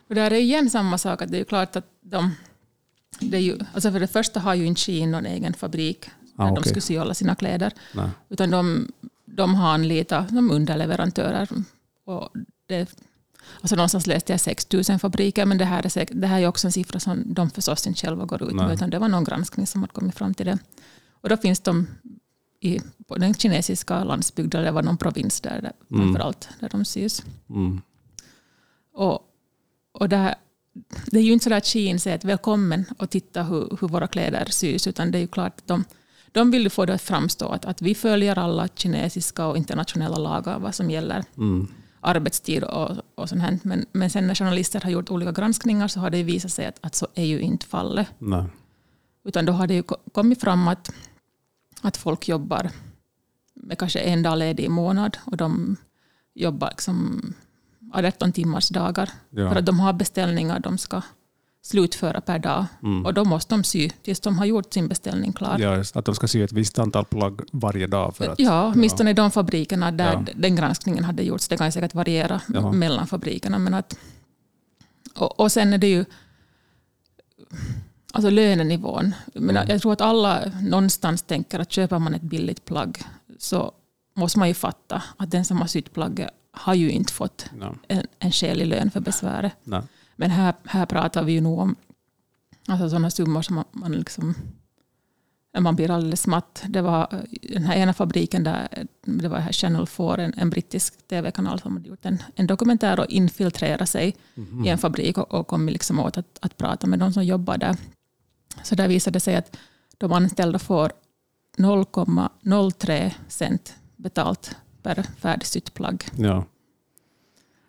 Och 0.08 0.14
där 0.14 0.30
är 0.30 0.38
igen 0.38 0.70
samma 0.70 0.98
sak, 0.98 1.22
att 1.22 1.32
det 1.32 1.40
är 1.40 1.44
klart 1.44 1.76
att 1.76 1.86
de... 2.00 2.30
Det 3.20 3.38
ju, 3.38 3.58
alltså 3.74 3.92
för 3.92 4.00
det 4.00 4.06
första 4.06 4.40
har 4.40 4.54
ju 4.54 4.66
inte 4.66 4.80
Shein 4.80 5.10
någon 5.10 5.26
egen 5.26 5.54
fabrik 5.54 6.10
ah, 6.36 6.44
där 6.44 6.52
okay. 6.52 6.62
de 6.62 6.68
skulle 6.68 6.80
sy 6.80 6.96
alla 6.96 7.14
sina 7.14 7.34
kläder. 7.34 7.72
Nej. 7.94 8.08
Utan 8.28 8.50
de, 8.50 8.92
de 9.24 9.54
har 9.54 9.74
anlitat 9.74 10.28
de 10.28 10.50
underleverantörer. 10.50 11.48
Och 12.04 12.30
det, 12.66 12.96
alltså 13.60 13.76
någonstans 13.76 14.06
läste 14.06 14.32
jag 14.32 14.40
6 14.40 14.66
000 14.72 14.98
fabriker, 14.98 15.46
men 15.46 15.58
det 15.58 15.64
här 15.64 15.84
är, 15.84 15.88
säkert, 15.88 16.20
det 16.20 16.26
här 16.26 16.40
är 16.40 16.46
också 16.46 16.66
en 16.66 16.72
siffra 16.72 17.00
som 17.00 17.34
de 17.34 17.50
förstås 17.50 17.86
inte 17.86 18.00
själva 18.00 18.24
går 18.24 18.42
ut 18.42 18.54
med, 18.54 18.72
utan 18.72 18.90
det 18.90 18.98
var 18.98 19.08
någon 19.08 19.24
granskning 19.24 19.66
som 19.66 19.80
har 19.80 19.88
kommit 19.88 20.14
fram 20.14 20.34
till 20.34 20.46
det. 20.46 20.58
Och 21.20 21.28
då 21.28 21.36
finns 21.36 21.60
de 21.60 21.86
i, 22.60 22.80
på 23.08 23.16
den 23.16 23.34
kinesiska 23.34 24.04
landsbygden, 24.04 24.60
eller 24.60 24.72
var 24.72 24.82
någon 24.82 24.96
provins 24.96 25.40
där, 25.40 25.62
där 25.62 25.72
mm. 25.90 26.02
framförallt, 26.02 26.48
där 26.60 26.68
de 26.68 26.84
sys. 26.84 27.22
Mm. 27.50 27.80
Och, 28.94 29.20
och 29.92 30.08
det, 30.08 30.34
det 31.06 31.18
är 31.18 31.22
ju 31.22 31.32
inte 31.32 31.44
så 31.44 31.54
att 31.54 31.66
Shein 31.66 32.00
säger 32.00 32.16
att 32.16 32.24
välkommen 32.24 32.84
och 32.98 33.10
titta 33.10 33.42
hur, 33.42 33.78
hur 33.80 33.88
våra 33.88 34.06
kläder 34.06 34.44
sys, 34.50 34.86
utan 34.86 35.10
det 35.10 35.18
är 35.18 35.20
ju 35.20 35.28
klart 35.28 35.58
att 35.58 35.66
de, 35.66 35.84
de 36.32 36.50
vill 36.50 36.70
få 36.70 36.86
det 36.86 36.94
att 36.94 37.02
framstå 37.02 37.48
att, 37.48 37.64
att 37.64 37.82
vi 37.82 37.94
följer 37.94 38.38
alla 38.38 38.68
kinesiska 38.68 39.46
och 39.46 39.56
internationella 39.56 40.18
lagar 40.18 40.58
vad 40.58 40.74
som 40.74 40.90
gäller. 40.90 41.24
Mm. 41.36 41.68
Arbetstid 42.00 42.64
och, 42.64 42.90
och 43.14 43.28
sånt 43.28 43.42
här. 43.42 43.58
Men, 43.62 43.86
men 43.92 44.10
sen 44.10 44.26
när 44.26 44.34
journalister 44.34 44.80
har 44.80 44.90
gjort 44.90 45.10
olika 45.10 45.32
granskningar 45.32 45.88
så 45.88 46.00
har 46.00 46.10
det 46.10 46.22
visat 46.22 46.52
sig 46.52 46.66
att, 46.66 46.78
att 46.80 46.94
så 46.94 47.06
är 47.14 47.24
ju 47.24 47.40
inte 47.40 47.66
fallet. 47.66 48.06
Nej. 48.18 48.44
Utan 49.24 49.44
då 49.44 49.52
har 49.52 49.66
det 49.66 49.74
ju 49.74 49.82
kommit 50.12 50.40
fram 50.40 50.68
att, 50.68 50.90
att 51.80 51.96
folk 51.96 52.28
jobbar 52.28 52.70
med 53.54 53.78
kanske 53.78 53.98
en 54.00 54.22
dag 54.22 54.38
ledig 54.38 54.64
i 54.64 54.68
månad 54.68 55.18
och 55.24 55.36
de 55.36 55.76
jobbar 56.34 56.68
liksom 56.70 57.22
18 57.92 58.32
timmars 58.32 58.68
dagar. 58.68 59.10
Ja. 59.30 59.50
För 59.50 59.56
att 59.56 59.66
de 59.66 59.80
har 59.80 59.92
beställningar 59.92 60.60
de 60.60 60.78
ska 60.78 61.02
slutföra 61.62 62.20
per 62.20 62.38
dag. 62.38 62.66
Mm. 62.82 63.06
Och 63.06 63.14
då 63.14 63.24
måste 63.24 63.54
de 63.54 63.64
sy 63.64 63.90
tills 64.02 64.20
de 64.20 64.38
har 64.38 64.44
gjort 64.44 64.72
sin 64.72 64.88
beställning 64.88 65.32
klar. 65.32 65.58
Ja, 65.58 65.84
att 65.94 66.04
de 66.04 66.14
ska 66.14 66.28
sy 66.28 66.42
ett 66.42 66.52
visst 66.52 66.78
antal 66.78 67.04
plagg 67.04 67.40
varje 67.52 67.86
dag. 67.86 68.16
För 68.16 68.28
att, 68.28 68.38
ja, 68.38 68.72
åtminstone 68.74 69.10
ja. 69.10 69.12
i 69.12 69.14
de 69.14 69.30
fabrikerna 69.30 69.92
där 69.92 70.12
ja. 70.12 70.24
den 70.36 70.56
granskningen 70.56 71.04
hade 71.04 71.22
gjorts. 71.22 71.48
Det 71.48 71.56
kan 71.56 71.72
säkert 71.72 71.94
variera 71.94 72.40
Jaha. 72.48 72.72
mellan 72.72 73.06
fabrikerna. 73.06 73.58
Men 73.58 73.74
att, 73.74 73.98
och, 75.14 75.40
och 75.40 75.52
sen 75.52 75.72
är 75.72 75.78
det 75.78 75.88
ju 75.88 76.04
alltså 78.12 78.30
lönenivån. 78.30 79.14
Men 79.34 79.56
mm. 79.56 79.68
Jag 79.68 79.82
tror 79.82 79.92
att 79.92 80.00
alla 80.00 80.52
någonstans 80.62 81.22
tänker 81.22 81.58
att 81.58 81.72
köper 81.72 81.98
man 81.98 82.14
ett 82.14 82.22
billigt 82.22 82.64
plagg 82.64 83.02
så 83.38 83.72
måste 84.16 84.38
man 84.38 84.48
ju 84.48 84.54
fatta 84.54 85.02
att 85.16 85.30
den 85.30 85.44
som 85.44 85.60
har 85.60 85.66
sytt 85.66 85.92
plagget 85.92 86.30
har 86.52 86.74
ju 86.74 86.90
inte 86.90 87.12
fått 87.12 87.46
no. 87.58 87.76
en, 87.88 88.06
en 88.18 88.32
skälig 88.32 88.66
lön 88.66 88.90
för 88.90 89.00
besväret. 89.00 89.52
No. 89.64 89.82
Men 90.20 90.30
här, 90.30 90.54
här 90.64 90.86
pratar 90.86 91.24
vi 91.24 91.32
ju 91.32 91.40
nog 91.40 91.58
om 91.58 91.76
alltså 92.68 92.88
sådana 92.88 93.10
summor 93.10 93.42
som 93.42 93.54
man, 93.54 93.64
man 93.72 93.92
liksom 93.92 94.34
man 95.58 95.76
blir 95.76 95.90
alldeles 95.90 96.26
matt. 96.26 96.64
Det 96.68 96.82
var 96.82 97.24
den 97.42 97.62
här 97.62 97.76
ena 97.76 97.92
fabriken 97.92 98.44
där, 98.44 98.86
det 99.02 99.28
var 99.28 99.38
här 99.38 99.52
Channel 99.52 99.86
4, 99.86 100.16
en, 100.16 100.34
en 100.36 100.50
brittisk 100.50 101.08
tv-kanal 101.08 101.60
som 101.60 101.76
hade 101.76 101.88
gjort 101.88 102.06
en, 102.06 102.22
en 102.34 102.46
dokumentär 102.46 103.00
och 103.00 103.06
infiltrerat 103.06 103.88
sig 103.88 104.16
mm. 104.34 104.64
i 104.64 104.68
en 104.68 104.78
fabrik 104.78 105.18
och, 105.18 105.34
och 105.34 105.46
kom 105.46 105.68
liksom 105.68 105.98
åt 106.00 106.18
att, 106.18 106.38
att 106.40 106.56
prata 106.56 106.86
med 106.86 106.98
de 106.98 107.12
som 107.12 107.24
jobbar 107.24 107.58
där. 107.58 107.76
Så 108.62 108.74
där 108.74 108.88
visade 108.88 109.16
det 109.16 109.20
sig 109.20 109.36
att 109.36 109.56
de 109.98 110.12
anställda 110.12 110.58
får 110.58 110.92
0,03 111.58 113.10
cent 113.28 113.74
betalt 113.96 114.56
per 114.82 115.02
färdigsytt 115.02 115.74
plagg. 115.74 116.04
Ja. 116.16 116.44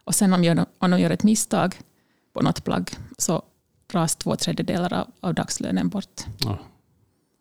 Och 0.03 0.15
sen 0.15 0.33
om, 0.33 0.43
gör, 0.43 0.65
om 0.77 0.91
de 0.91 0.99
gör 0.99 1.09
ett 1.09 1.23
misstag 1.23 1.75
på 2.33 2.41
något 2.41 2.63
plagg 2.63 2.91
så 3.17 3.41
dras 3.87 4.15
två 4.15 4.35
tredjedelar 4.35 4.93
av, 4.93 5.07
av 5.19 5.33
dagslönen 5.33 5.89
bort. 5.89 6.21
Ja. 6.37 6.57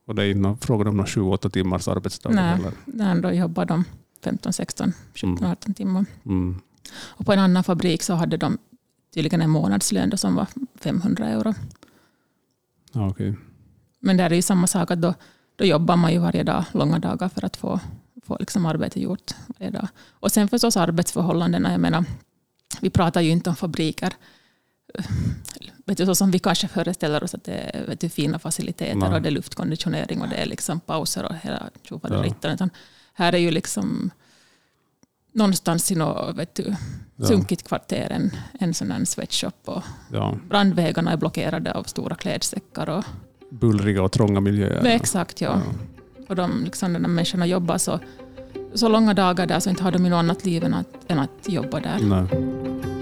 Och 0.07 0.15
det 0.15 0.23
är 0.23 0.31
inte 0.31 0.67
frågan 0.67 0.87
om 0.87 1.05
7-8 1.05 1.51
timmars 1.51 1.89
arbetsdag? 1.89 2.31
Nej, 2.31 2.59
nej, 2.85 3.21
då 3.21 3.31
jobbar 3.31 3.65
de 3.65 3.85
15, 4.25 4.53
16, 4.53 4.93
17, 5.15 5.45
18 5.45 5.75
timmar. 5.75 6.05
Mm. 6.25 6.61
Och 6.93 7.27
på 7.27 7.33
en 7.33 7.39
annan 7.39 7.65
fabrik 7.65 8.03
så 8.03 8.15
hade 8.15 8.37
de 8.37 8.59
tydligen 9.15 9.43
en 9.43 9.51
månadslön 9.51 10.19
som 10.19 10.35
var 10.35 10.47
500 10.75 11.29
euro. 11.29 11.55
Ja, 12.93 13.09
okay. 13.09 13.35
Men 14.01 14.17
där 14.17 14.31
är 14.31 14.35
ju 14.35 14.43
samma 14.43 14.67
sak, 14.67 14.91
att 14.91 15.03
då, 15.03 15.15
då 15.57 15.65
jobbar 15.65 15.97
man 15.97 16.13
ju 16.13 16.19
varje 16.19 16.43
dag, 16.43 16.65
långa 16.73 16.99
dagar 16.99 17.29
för 17.29 17.45
att 17.45 17.57
få, 17.57 17.81
få 18.23 18.37
liksom 18.41 18.67
arbete 18.67 19.01
gjort 19.01 19.35
varje 19.47 19.71
dag. 19.71 19.89
Och 20.11 20.33
sen 20.33 20.49
förstås 20.49 20.77
arbetsförhållandena. 20.77 21.73
Jag 21.73 21.81
menar, 21.81 22.05
vi 22.81 22.91
pratar 22.91 23.21
ju 23.21 23.31
inte 23.31 23.51
om 23.51 23.57
fabriker 23.57 24.13
vet 25.87 25.99
du, 25.99 26.07
så 26.07 26.15
som 26.15 26.31
vi 26.31 26.39
kanske 26.39 26.69
föreställer 26.69 27.25
oss 27.25 27.35
att 27.35 27.45
det 27.45 27.71
är 27.75 27.87
vet 27.87 28.01
du, 28.01 28.09
fina 28.09 28.39
faciliteter 28.39 28.97
Nej. 28.97 29.15
och 29.15 29.23
det 29.23 29.29
är 29.29 29.31
luftkonditionering 29.31 30.21
och 30.21 30.29
det 30.29 30.37
är 30.37 30.47
liksom 30.47 30.81
pauser 30.81 31.25
och 31.25 31.35
hela 31.43 31.71
tjofaderittan. 31.83 32.57
Ja. 32.61 32.69
Här 33.15 33.33
är 33.33 33.39
ju 33.39 33.51
liksom 33.51 34.11
någonstans 35.33 35.93
i 35.93 35.95
något 35.95 36.37
vet 36.37 36.55
du, 36.55 36.75
sunkigt 37.27 37.69
kvarter 37.69 38.11
en, 38.11 38.31
en 38.61 38.75
sån 38.75 38.91
här 38.91 39.05
sweatshop. 39.05 39.55
Och 39.65 39.83
ja. 40.13 40.39
Brandvägarna 40.49 41.13
är 41.13 41.17
blockerade 41.17 41.73
av 41.73 41.83
stora 41.83 42.15
klädsäckar. 42.15 42.89
Och, 42.89 43.05
Bullriga 43.51 44.03
och 44.03 44.13
trånga 44.13 44.41
miljöer. 44.41 44.83
Nej, 44.83 44.97
exakt, 44.97 45.41
ja. 45.41 45.63
ja. 45.65 45.73
Och 46.29 46.37
de, 46.37 46.65
liksom, 46.65 46.93
när 46.93 47.01
människorna 47.01 47.47
jobbar 47.47 47.79
så, 47.79 47.99
så 48.75 48.89
långa 48.89 49.15
dagar 49.15 49.47
där 49.47 49.61
så 49.61 49.71
inte 49.71 49.83
har 49.83 49.93
de 49.93 50.03
något 50.03 50.19
annat 50.19 50.45
liv 50.45 50.65
än 50.65 50.75
att, 50.75 50.89
än 51.09 51.19
att 51.19 51.49
jobba 51.49 51.81
där. 51.81 51.99
Nej. 51.99 53.00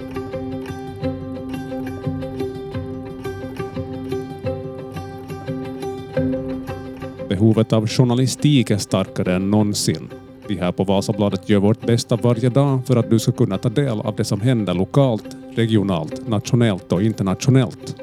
Behovet 7.39 7.73
av 7.73 7.87
journalistik 7.87 8.71
är 8.71 8.77
starkare 8.77 9.35
än 9.35 9.51
någonsin. 9.51 10.09
Vi 10.47 10.57
här 10.57 10.71
på 10.71 10.83
Vasabladet 10.83 11.49
gör 11.49 11.59
vårt 11.59 11.85
bästa 11.85 12.15
varje 12.15 12.49
dag 12.49 12.85
för 12.85 12.95
att 12.95 13.09
du 13.09 13.19
ska 13.19 13.31
kunna 13.31 13.57
ta 13.57 13.69
del 13.69 14.01
av 14.01 14.15
det 14.15 14.23
som 14.23 14.41
händer 14.41 14.73
lokalt, 14.73 15.25
regionalt, 15.55 16.27
nationellt 16.27 16.91
och 16.91 17.03
internationellt. 17.03 17.95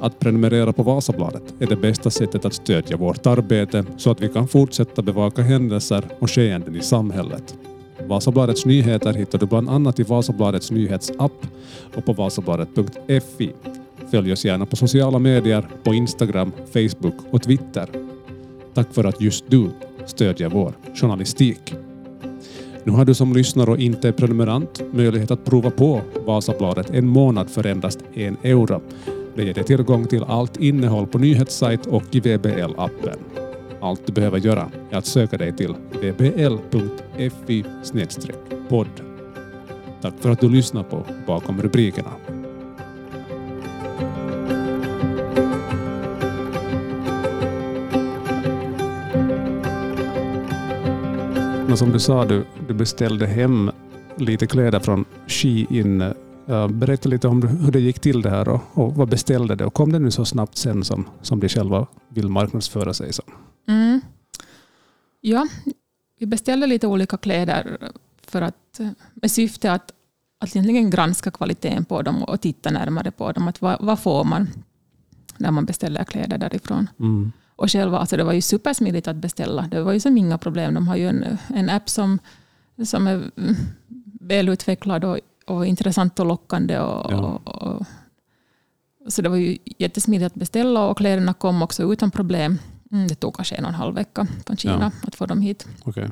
Att 0.00 0.18
prenumerera 0.18 0.72
på 0.72 0.82
Vasabladet 0.82 1.42
är 1.60 1.66
det 1.66 1.76
bästa 1.76 2.10
sättet 2.10 2.44
att 2.44 2.54
stödja 2.54 2.96
vårt 2.96 3.26
arbete 3.26 3.84
så 3.96 4.10
att 4.10 4.20
vi 4.20 4.28
kan 4.28 4.48
fortsätta 4.48 5.02
bevaka 5.02 5.42
händelser 5.42 6.04
och 6.18 6.30
skeenden 6.30 6.76
i 6.76 6.80
samhället. 6.80 7.54
Vasabladets 8.06 8.66
nyheter 8.66 9.12
hittar 9.12 9.38
du 9.38 9.46
bland 9.46 9.70
annat 9.70 9.98
i 9.98 10.02
Vasabladets 10.02 10.70
nyhetsapp 10.70 11.46
och 11.94 12.04
på 12.04 12.12
vasabladet.fi. 12.12 13.52
Följ 14.10 14.32
oss 14.32 14.44
gärna 14.44 14.66
på 14.66 14.76
sociala 14.76 15.18
medier, 15.18 15.68
på 15.82 15.94
Instagram, 15.94 16.52
Facebook 16.72 17.16
och 17.30 17.42
Twitter. 17.42 18.03
Tack 18.74 18.94
för 18.94 19.04
att 19.04 19.20
just 19.20 19.44
du 19.48 19.70
stödjer 20.06 20.48
vår 20.48 20.72
journalistik. 20.94 21.74
Nu 22.84 22.92
har 22.92 23.04
du 23.04 23.14
som 23.14 23.32
lyssnare 23.32 23.70
och 23.70 23.78
inte 23.78 24.08
är 24.08 24.12
prenumerant 24.12 24.82
möjlighet 24.92 25.30
att 25.30 25.44
prova 25.44 25.70
på 25.70 26.00
Vasabladet 26.26 26.90
en 26.90 27.06
månad 27.06 27.50
för 27.50 27.66
endast 27.66 27.98
en 28.14 28.36
euro. 28.42 28.80
Det 29.36 29.44
ger 29.44 29.54
dig 29.54 29.64
tillgång 29.64 30.06
till 30.06 30.24
allt 30.24 30.56
innehåll 30.56 31.06
på 31.06 31.18
nyhetssajt 31.18 31.86
och 31.86 32.02
i 32.10 32.20
VBL-appen. 32.20 33.18
Allt 33.80 34.06
du 34.06 34.12
behöver 34.12 34.38
göra 34.38 34.70
är 34.90 34.96
att 34.96 35.06
söka 35.06 35.36
dig 35.36 35.56
till 35.56 35.74
vbl.fi 35.92 37.64
podd. 38.68 38.88
Tack 40.02 40.14
för 40.20 40.30
att 40.30 40.40
du 40.40 40.48
lyssnar 40.48 40.82
på 40.82 41.06
Bakom 41.26 41.62
rubrikerna. 41.62 42.10
Men 51.74 51.78
som 51.78 51.92
du 51.92 51.98
sa, 51.98 52.24
du, 52.24 52.44
du 52.68 52.74
beställde 52.74 53.26
hem 53.26 53.70
lite 54.16 54.46
kläder 54.46 54.80
från 54.80 55.04
Shein. 55.26 56.14
Berätta 56.70 57.08
lite 57.08 57.28
om 57.28 57.42
hur 57.42 57.72
det 57.72 57.80
gick 57.80 57.98
till 57.98 58.22
det 58.22 58.30
här 58.30 58.48
och, 58.48 58.60
och 58.74 58.94
vad 58.94 59.08
beställde 59.08 59.54
det 59.54 59.64
och 59.64 59.74
kom 59.74 59.92
det 59.92 59.98
nu 59.98 60.10
så 60.10 60.24
snabbt 60.24 60.56
sen 60.56 60.84
som, 60.84 61.08
som 61.22 61.40
de 61.40 61.48
själva 61.48 61.86
vill 62.08 62.28
marknadsföra 62.28 62.94
sig 62.94 63.12
som? 63.12 63.24
Mm. 63.68 64.00
Ja, 65.20 65.48
vi 66.18 66.26
beställde 66.26 66.66
lite 66.66 66.86
olika 66.86 67.16
kläder 67.16 67.78
för 68.26 68.42
att, 68.42 68.80
med 69.14 69.30
syfte 69.30 69.72
att, 69.72 69.92
att 70.40 70.56
egentligen 70.56 70.90
granska 70.90 71.30
kvaliteten 71.30 71.84
på 71.84 72.02
dem 72.02 72.22
och 72.22 72.40
titta 72.40 72.70
närmare 72.70 73.10
på 73.10 73.32
dem. 73.32 73.48
Att 73.48 73.62
vad, 73.62 73.76
vad 73.80 73.98
får 73.98 74.24
man 74.24 74.48
när 75.38 75.50
man 75.50 75.64
beställer 75.64 76.04
kläder 76.04 76.38
därifrån? 76.38 76.88
Mm. 77.00 77.32
Och 77.56 77.70
själva, 77.70 77.98
alltså 77.98 78.16
det 78.16 78.24
var 78.24 78.32
ju 78.32 78.40
supersmidigt 78.40 79.08
att 79.08 79.16
beställa. 79.16 79.62
Det 79.62 79.82
var 79.82 79.92
ju 79.92 80.00
som 80.00 80.18
inga 80.18 80.38
problem. 80.38 80.74
De 80.74 80.88
har 80.88 80.96
ju 80.96 81.08
en, 81.08 81.38
en 81.54 81.70
app 81.70 81.88
som, 81.88 82.18
som 82.84 83.06
är 83.06 83.30
välutvecklad 84.20 85.04
och, 85.04 85.18
och 85.46 85.66
intressant 85.66 86.20
och 86.20 86.26
lockande. 86.26 86.78
Och, 86.78 87.12
ja. 87.12 87.18
och, 87.44 87.62
och, 87.62 87.86
så 89.08 89.22
det 89.22 89.28
var 89.28 89.36
ju 89.36 89.58
jättesmidigt 89.78 90.26
att 90.26 90.34
beställa 90.34 90.86
och 90.86 90.98
kläderna 90.98 91.34
kom 91.34 91.62
också 91.62 91.92
utan 91.92 92.10
problem. 92.10 92.58
Mm, 92.92 93.08
det 93.08 93.14
tog 93.14 93.36
kanske 93.36 93.54
en 93.54 93.64
och 93.64 93.68
en 93.68 93.74
halv 93.74 93.94
vecka 93.94 94.26
från 94.46 94.56
Kina 94.56 94.92
ja. 95.02 95.08
att 95.08 95.14
få 95.14 95.26
dem 95.26 95.40
hit. 95.40 95.66
Okay. 95.84 96.08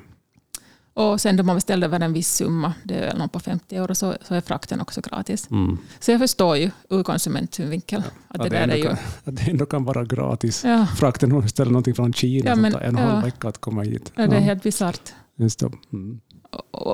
Och 0.95 1.21
sen 1.21 1.37
då 1.37 1.43
man 1.43 1.57
beställer 1.57 1.87
över 1.87 2.01
en 2.01 2.13
viss 2.13 2.35
summa, 2.35 2.75
det 2.85 2.95
är 2.95 3.15
någon 3.15 3.29
på 3.29 3.41
50 3.41 3.77
euro, 3.77 3.95
så, 3.95 4.15
så 4.23 4.35
är 4.35 4.41
frakten 4.41 4.81
också 4.81 5.01
gratis. 5.01 5.51
Mm. 5.51 5.79
Så 6.01 6.11
jag 6.11 6.21
förstår 6.21 6.57
ju 6.57 6.71
ur 6.89 7.03
konsumentsynvinkel 7.03 8.03
ja, 8.07 8.13
att, 8.29 8.43
det, 8.43 8.49
det, 8.49 8.59
där 8.59 8.69
är 8.69 8.77
ju... 8.77 8.83
Kan, 8.83 8.93
att 9.25 9.37
det 9.37 9.51
ändå 9.51 9.67
kan 9.67 9.85
vara 9.85 10.05
gratis. 10.05 10.65
Ja. 10.65 10.87
Frakten 10.87 11.33
om 11.33 11.39
du 11.39 11.43
beställer 11.43 11.71
någonting 11.71 11.95
från 11.95 12.13
Kina 12.13 12.51
ja, 12.51 12.57
men, 12.57 12.73
tar 12.73 12.81
en 12.81 12.97
en 12.97 13.09
halv 13.09 13.25
vecka 13.25 13.49
att 13.49 13.59
komma 13.59 13.83
hit. 13.83 14.13
Ja, 14.15 14.27
det 14.27 14.37
är 14.37 14.41
helt 14.41 14.63
bisarrt. 14.63 15.13
Det. 15.37 15.63
Mm. 15.93 16.21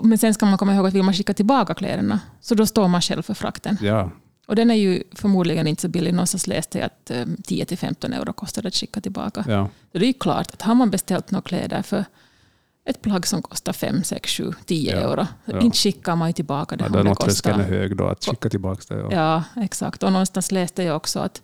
Men 0.02 0.19
sen 0.19 0.35
ska 0.35 0.47
man 0.47 0.59
komma 0.59 0.75
ihåg 0.75 0.87
att 0.87 0.95
vill 0.95 1.02
man 1.02 1.14
skicka 1.14 1.35
tillbaka 1.35 1.75
kläderna, 1.75 2.21
så 2.40 2.55
då 2.55 2.67
står 2.67 2.88
man 2.88 3.00
själv 3.00 3.23
för 3.23 3.35
frakten. 3.35 3.76
Ja. 3.81 4.11
Och 4.47 4.57
den 4.57 4.71
är 4.71 4.75
ju 4.75 5.02
förmodligen 5.12 5.67
inte 5.67 5.83
så 5.83 5.88
billig. 5.88 6.14
Någonstans 6.14 6.47
läste 6.47 6.78
jag 6.78 6.87
att 6.87 7.11
10-15 7.11 8.14
euro 8.21 8.33
kostar 8.33 8.62
det 8.62 8.69
att 8.69 8.75
skicka 8.75 9.00
tillbaka. 9.00 9.45
Ja. 9.49 9.69
Så 9.93 9.99
det 9.99 10.05
är 10.05 10.07
ju 10.07 10.12
klart 10.12 10.50
att 10.55 10.62
har 10.62 10.75
man 10.75 10.90
beställt 10.90 11.31
några 11.31 11.43
kläder 11.43 11.83
för 11.83 12.05
ett 12.88 13.02
plagg 13.02 13.26
som 13.26 13.42
kostar 13.42 13.73
5, 13.73 14.04
6, 14.04 14.30
7, 14.30 14.52
10 14.66 14.90
ja, 14.90 14.97
euro. 14.97 15.26
Ja. 15.45 15.61
Inte 15.61 15.76
skickar 15.78 16.16
man 16.16 16.33
tillbaka 16.33 16.76
det. 16.76 16.85
Ja, 16.85 17.02
det 17.02 17.11
är 17.11 17.14
tröskeln 17.14 17.61
är 17.61 17.64
hög 17.64 17.97
då 17.97 18.07
att 18.07 18.25
skicka 18.25 18.49
tillbaka 18.49 18.95
det. 18.95 19.00
Ja. 19.00 19.12
ja, 19.12 19.62
exakt. 19.62 20.02
Och 20.02 20.12
någonstans 20.12 20.52
läste 20.52 20.83
jag 20.83 20.97
också 20.97 21.21
att 21.21 21.42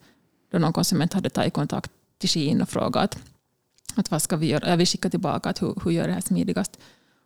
då 0.52 0.58
någon 0.58 0.72
konsument 0.72 1.12
hade 1.12 1.30
tagit 1.30 1.54
kontakt 1.54 1.90
till 2.18 2.28
Shein 2.28 2.62
och 2.62 2.68
frågat 2.68 3.18
att 3.94 4.10
vad 4.10 4.22
ska 4.22 4.36
vi 4.36 4.46
göra? 4.46 4.68
Jag 4.68 4.76
vill 4.76 4.86
skicka 4.86 5.10
tillbaka, 5.10 5.48
att 5.48 5.62
hur, 5.62 5.74
hur 5.84 5.90
gör 5.90 6.06
det 6.06 6.12
här 6.12 6.20
smidigast? 6.20 6.78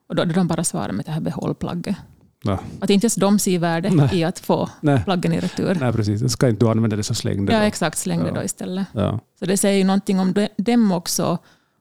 Och 0.09 0.15
då 0.15 0.23
hade 0.23 0.33
de 0.33 0.47
bara 0.47 0.65
svarat 0.65 0.95
med 0.95 1.05
det 1.05 1.13
här 1.13 1.21
behåll 1.21 1.55
plagget. 1.55 1.97
Ja. 2.43 2.61
Att 2.81 2.91
inte 2.91 3.05
ens 3.05 3.15
de 3.15 3.39
ser 3.39 3.59
värde 3.59 3.91
Nej. 3.91 4.19
i 4.19 4.25
att 4.25 4.39
få 4.39 4.71
Nej. 4.81 5.05
plaggen 5.05 5.33
i 5.33 5.41
retur. 5.41 5.77
Nej, 5.81 5.93
precis. 5.93 6.33
Ska 6.33 6.49
inte 6.49 6.65
du 6.65 6.71
använda 6.71 6.97
det 6.97 7.03
så 7.03 7.15
släng 7.15 7.47
det 7.47 7.53
Ja, 7.53 7.59
då. 7.59 7.65
exakt. 7.65 7.99
Släng 7.99 8.25
det 8.25 8.31
då 8.31 8.43
istället. 8.43 8.87
Ja. 8.93 9.21
Så 9.39 9.47
det 9.47 9.57
säger 9.57 9.79
ju 9.79 9.85
någonting 9.85 10.21
om 10.21 10.35
dem 10.57 10.93
också 10.93 11.39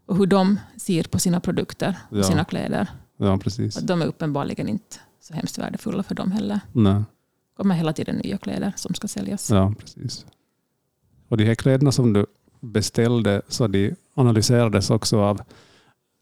och 0.08 0.18
hur 0.18 0.26
de 0.26 0.60
ser 0.78 1.04
på 1.04 1.20
sina 1.20 1.40
produkter 1.40 1.98
och 2.10 2.26
sina 2.26 2.46
kläder. 2.46 2.88
Ja, 3.18 3.38
precis. 3.38 3.78
Att 3.78 3.88
de 3.88 4.02
är 4.02 4.06
uppenbarligen 4.06 4.68
inte 4.68 4.98
så 5.22 5.34
hemskt 5.34 5.58
värdefulla 5.58 6.04
för 6.04 6.16
dem 6.16 6.32
heller. 6.32 6.60
Nej. 6.72 6.94
Det 6.94 7.58
kommer 7.58 7.76
hela 7.76 7.94
tiden 7.94 8.16
nya 8.16 8.38
kläder 8.38 8.74
som 8.76 8.94
ska 8.94 9.08
säljas. 9.08 9.50
Ja, 9.50 9.74
precis. 9.80 10.26
Och 11.28 11.38
de 11.38 11.46
här 11.46 11.56
kläderna 11.56 11.92
som 11.92 12.14
du 12.14 12.26
beställde, 12.60 13.42
så 13.48 13.68
de 13.68 13.96
analyserades 14.14 14.90
också 14.90 15.20
av 15.20 15.42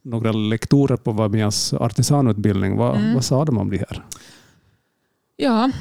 några 0.04 0.32
lektorer 0.32 0.98
på 0.98 1.12
Vamias 1.12 1.74
artisanutbildning. 1.74 2.77
Vad, 2.77 2.98
mm. 2.98 3.13
vad 3.13 3.25
sa 3.25 3.46
de 3.46 3.58
om 3.58 3.70
det 3.70 3.77
här? 3.77 4.06
Ja, 5.36 5.72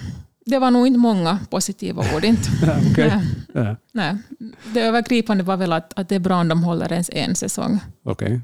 det 0.44 0.58
var 0.58 0.70
nog 0.70 0.86
inte 0.86 0.98
många 0.98 1.38
positiva 1.50 2.04
ord. 2.16 2.24
Inte. 2.34 2.50
okay. 2.90 3.10
Nej. 3.52 3.76
Nej. 3.92 4.16
Det 4.74 4.80
övergripande 4.80 5.44
var 5.44 5.56
väl 5.56 5.72
att, 5.72 5.92
att 5.96 6.08
det 6.08 6.14
är 6.14 6.18
bra 6.20 6.40
om 6.40 6.48
de 6.48 6.62
håller 6.62 6.92
ens 6.92 7.10
en 7.12 7.34
säsong. 7.34 7.80
Okay. 8.02 8.40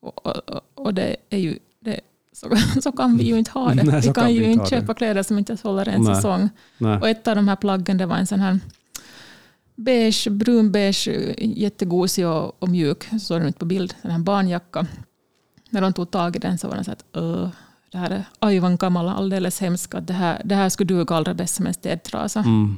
Och, 0.00 0.26
och, 0.26 0.60
och 0.74 0.94
det 0.94 1.16
är 1.30 1.38
ju, 1.38 1.58
det, 1.80 2.00
så, 2.32 2.50
så 2.82 2.92
kan 2.92 3.16
vi 3.16 3.24
ju 3.24 3.38
inte 3.38 3.50
ha 3.50 3.68
det. 3.68 3.82
Nej, 3.82 4.00
vi 4.00 4.02
kan, 4.02 4.14
kan 4.14 4.34
ju 4.34 4.44
inte 4.44 4.66
köpa 4.66 4.86
det. 4.86 4.94
kläder 4.94 5.22
som 5.22 5.38
inte 5.38 5.56
håller 5.62 5.88
en 5.88 6.02
Nej. 6.02 6.14
säsong. 6.14 6.48
Nej. 6.78 6.98
Och 6.98 7.08
ett 7.08 7.28
av 7.28 7.36
de 7.36 7.48
här 7.48 7.56
plaggen 7.56 7.98
det 7.98 8.06
var 8.06 8.16
en 8.16 8.26
sån 8.26 8.40
här 8.40 8.60
beige, 9.76 10.28
brunbeige, 10.30 11.34
jättegosig 11.38 12.26
och, 12.26 12.62
och 12.62 12.68
mjuk, 12.68 13.04
så 13.10 13.18
såg 13.18 13.40
den 13.40 13.48
ut 13.48 13.58
på 13.58 13.64
bild, 13.64 13.94
en 14.02 14.10
här 14.10 14.18
barnjacka. 14.18 14.86
När 15.70 15.80
de 15.80 15.92
tog 15.92 16.10
tag 16.10 16.36
i 16.36 16.38
den 16.38 16.58
så 16.58 16.68
var 16.68 16.74
den 16.74 16.84
så 16.84 16.92
att 16.92 17.04
det 17.96 18.00
här 18.00 18.10
är 18.10 18.24
Aivan 18.38 18.78
Kamala, 18.78 19.14
alldeles 19.14 19.60
hemskt. 19.60 19.94
Det 20.00 20.12
här, 20.12 20.42
det 20.44 20.54
här 20.54 20.68
skulle 20.68 20.94
duga 20.94 21.14
allra 21.14 21.34
bäst 21.34 21.54
som 21.54 21.66
en 21.66 21.74
städtrasa. 21.74 22.40
Mm. 22.40 22.76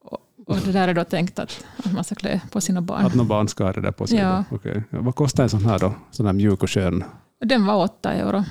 Och, 0.00 0.18
och, 0.46 0.56
det 0.64 0.72
där 0.72 0.88
är 0.88 0.94
då 0.94 1.04
tänkt 1.04 1.38
att, 1.38 1.64
att 1.76 1.92
man 1.92 2.04
ska 2.04 2.14
klä 2.14 2.40
på 2.50 2.60
sina 2.60 2.80
barn. 2.80 3.06
Att 3.06 3.14
några 3.14 3.28
barn 3.28 3.48
ska 3.48 3.64
ha 3.64 3.72
det 3.72 3.80
där 3.80 3.92
på 3.92 4.06
sig? 4.06 4.18
Ja. 4.18 4.44
Okay. 4.50 4.82
Vad 4.90 5.14
kostar 5.14 5.42
en 5.42 5.48
sån 5.50 5.64
här 5.64 5.78
då? 5.78 5.94
Sån 6.10 6.26
här 6.26 6.32
mjuk 6.32 6.62
och 6.62 6.70
skön? 6.70 7.04
Den 7.40 7.66
var 7.66 7.76
åtta 7.76 8.12
euro. 8.12 8.44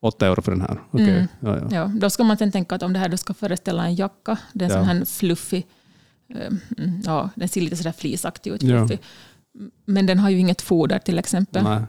Åtta 0.00 0.26
euro 0.26 0.42
för 0.42 0.52
den 0.52 0.60
här? 0.60 0.80
Okay. 0.92 1.10
Mm. 1.10 1.28
Ja, 1.40 1.56
ja. 1.56 1.68
ja, 1.70 1.84
då 1.84 2.10
ska 2.10 2.24
man 2.24 2.36
tänka 2.36 2.74
att 2.74 2.82
om 2.82 2.92
det 2.92 2.98
här 2.98 3.08
då 3.08 3.16
ska 3.16 3.34
föreställa 3.34 3.86
en 3.86 3.94
jacka, 3.94 4.38
det 4.52 4.64
är 4.64 4.70
en 4.70 4.76
ja. 4.76 4.84
sån 4.84 4.96
här 4.96 5.04
fluffig, 5.04 5.66
um, 6.28 6.60
ja, 7.04 7.30
den 7.34 7.48
ser 7.48 7.60
lite 7.60 7.76
sådär 7.76 7.92
flisaktig 7.92 8.50
ut. 8.50 8.60
Fluffig. 8.60 8.98
Men 9.84 10.06
den 10.06 10.18
har 10.18 10.30
ju 10.30 10.38
inget 10.38 10.62
foder 10.62 10.98
till 10.98 11.18
exempel. 11.18 11.64
Nej. 11.64 11.82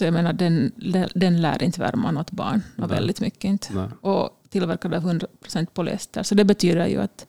Så 0.00 0.04
jag 0.04 0.14
menar, 0.14 0.32
den, 0.32 0.72
den 1.14 1.40
lär 1.40 1.62
inte 1.62 1.80
värma 1.80 2.10
något 2.10 2.30
barn. 2.30 2.62
Och 2.78 2.90
väldigt 2.90 3.20
mycket 3.20 3.44
inte. 3.44 3.74
Nej. 3.74 3.88
Och 4.00 4.30
tillverkad 4.48 4.94
av 4.94 5.02
100% 5.02 5.66
polyester. 5.74 6.22
Så 6.22 6.34
det 6.34 6.44
betyder 6.44 6.86
ju 6.86 7.02
att 7.02 7.26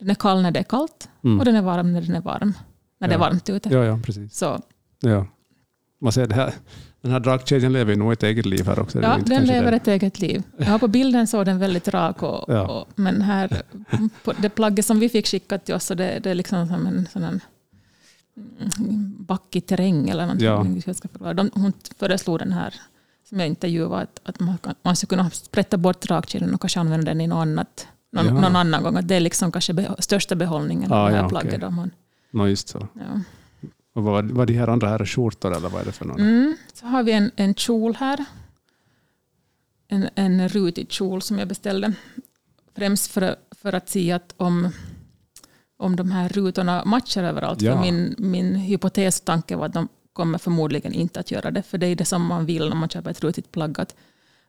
den 0.00 0.10
är 0.10 0.14
kall 0.14 0.42
när 0.42 0.50
det 0.50 0.58
är 0.58 0.64
kallt 0.64 1.08
mm. 1.24 1.38
och 1.38 1.44
den 1.44 1.54
är 1.54 1.62
varm 1.62 1.92
när 1.92 2.00
den 2.00 2.14
är 2.14 2.20
varm. 2.20 2.54
När 2.98 3.08
ja. 3.08 3.08
det 3.08 3.14
är 3.14 3.18
varmt 3.18 3.48
ute. 3.48 3.68
Ja, 3.68 3.84
ja 3.84 4.00
precis. 4.04 4.36
Så. 4.36 4.60
Ja. 5.00 5.26
Man 6.00 6.12
ser 6.12 6.26
det 6.26 6.34
här, 6.34 6.54
den 7.00 7.12
här 7.12 7.20
dragkedjan 7.20 7.72
lever 7.72 7.96
nog 7.96 8.12
ett 8.12 8.22
eget 8.22 8.46
liv 8.46 8.66
här 8.66 8.78
också. 8.78 9.02
Ja, 9.02 9.18
den 9.26 9.44
lever 9.44 9.70
det. 9.70 9.76
ett 9.76 9.88
eget 9.88 10.20
liv. 10.20 10.42
Ja, 10.56 10.78
på 10.78 10.88
bilden 10.88 11.26
såg 11.26 11.46
den 11.46 11.58
väldigt 11.58 11.88
rak 11.88 12.22
och, 12.22 12.44
ja. 12.54 12.66
och, 12.68 12.88
men 12.94 13.22
här, 13.22 13.62
det 14.36 14.48
plagget 14.48 14.86
som 14.86 15.00
vi 15.00 15.08
fick 15.08 15.26
skickat 15.26 15.64
till 15.64 15.74
oss, 15.74 15.84
så 15.84 15.94
det, 15.94 16.18
det 16.22 16.30
är 16.30 16.34
liksom 16.34 16.66
som 16.66 16.86
en 16.86 17.06
sån 17.12 17.22
en 17.22 17.40
backig 19.18 19.66
terräng 19.66 20.08
eller 20.08 20.26
någonting. 20.26 20.82
Ja. 20.86 20.94
ska 20.94 21.08
förklara. 21.08 21.34
De, 21.34 21.50
hon 21.54 21.72
föreslog 21.98 22.38
den 22.38 22.52
här 22.52 22.74
som 23.28 23.40
jag 23.40 23.48
intervjuade 23.48 23.96
att, 23.96 24.20
att 24.24 24.40
man, 24.40 24.58
man 24.82 24.96
skulle 24.96 25.08
kunna 25.08 25.30
sprätta 25.30 25.76
bort 25.76 26.00
dragkedjan 26.00 26.54
och 26.54 26.60
kanske 26.60 26.80
använda 26.80 27.04
den 27.04 27.20
i 27.20 27.26
något 27.26 27.42
annat, 27.42 27.86
någon, 28.12 28.26
ja. 28.26 28.32
någon 28.32 28.56
annan 28.56 28.82
gång. 28.82 28.96
Att 28.96 29.08
det 29.08 29.14
är 29.14 29.20
liksom 29.20 29.52
kanske 29.52 29.72
be, 29.72 29.94
största 29.98 30.34
behållningen 30.34 30.92
av 30.92 31.10
det 31.10 31.16
här 31.16 31.22
ja, 31.22 31.28
plagget. 31.28 31.54
Okay. 31.54 31.70
Man, 31.70 31.90
no, 32.30 32.48
just 32.48 32.68
så. 32.68 32.88
Ja. 32.94 33.20
Och 33.94 34.02
vad 34.02 34.30
var 34.30 34.46
de 34.46 34.52
här 34.52 34.68
andra 34.68 34.88
här 34.88 35.06
skjortor 35.06 35.56
eller 35.56 35.68
vad 35.68 35.80
är 35.80 35.84
det 35.84 35.92
för 35.92 36.04
några? 36.04 36.22
Mm, 36.22 36.56
så 36.72 36.86
har 36.86 37.02
vi 37.02 37.12
en, 37.12 37.30
en 37.36 37.54
kjol 37.54 37.96
här. 37.96 38.24
En, 39.88 40.08
en 40.14 40.48
rutig 40.48 40.92
kjol 40.92 41.22
som 41.22 41.38
jag 41.38 41.48
beställde. 41.48 41.92
Främst 42.76 43.10
för, 43.10 43.36
för 43.50 43.72
att 43.72 43.88
se 43.88 44.12
att 44.12 44.34
om 44.36 44.72
om 45.78 45.96
de 45.96 46.10
här 46.10 46.28
rutorna 46.28 46.84
matchar 46.84 47.22
överallt. 47.22 47.62
Ja. 47.62 47.72
För 47.72 47.80
min, 47.80 48.14
min 48.18 48.54
hypotestanke 48.54 49.56
var 49.56 49.66
att 49.66 49.72
de 49.72 49.88
kommer 50.12 50.38
förmodligen 50.38 50.92
inte 50.92 51.20
att 51.20 51.30
göra 51.30 51.50
det. 51.50 51.62
För 51.62 51.78
det 51.78 51.86
är 51.86 51.96
det 51.96 52.04
som 52.04 52.26
man 52.26 52.46
vill 52.46 52.68
när 52.68 52.76
man 52.76 52.88
köper 52.88 53.10
ett 53.10 53.24
rutigt 53.24 53.52
plagg. 53.52 53.80
Att, 53.80 53.94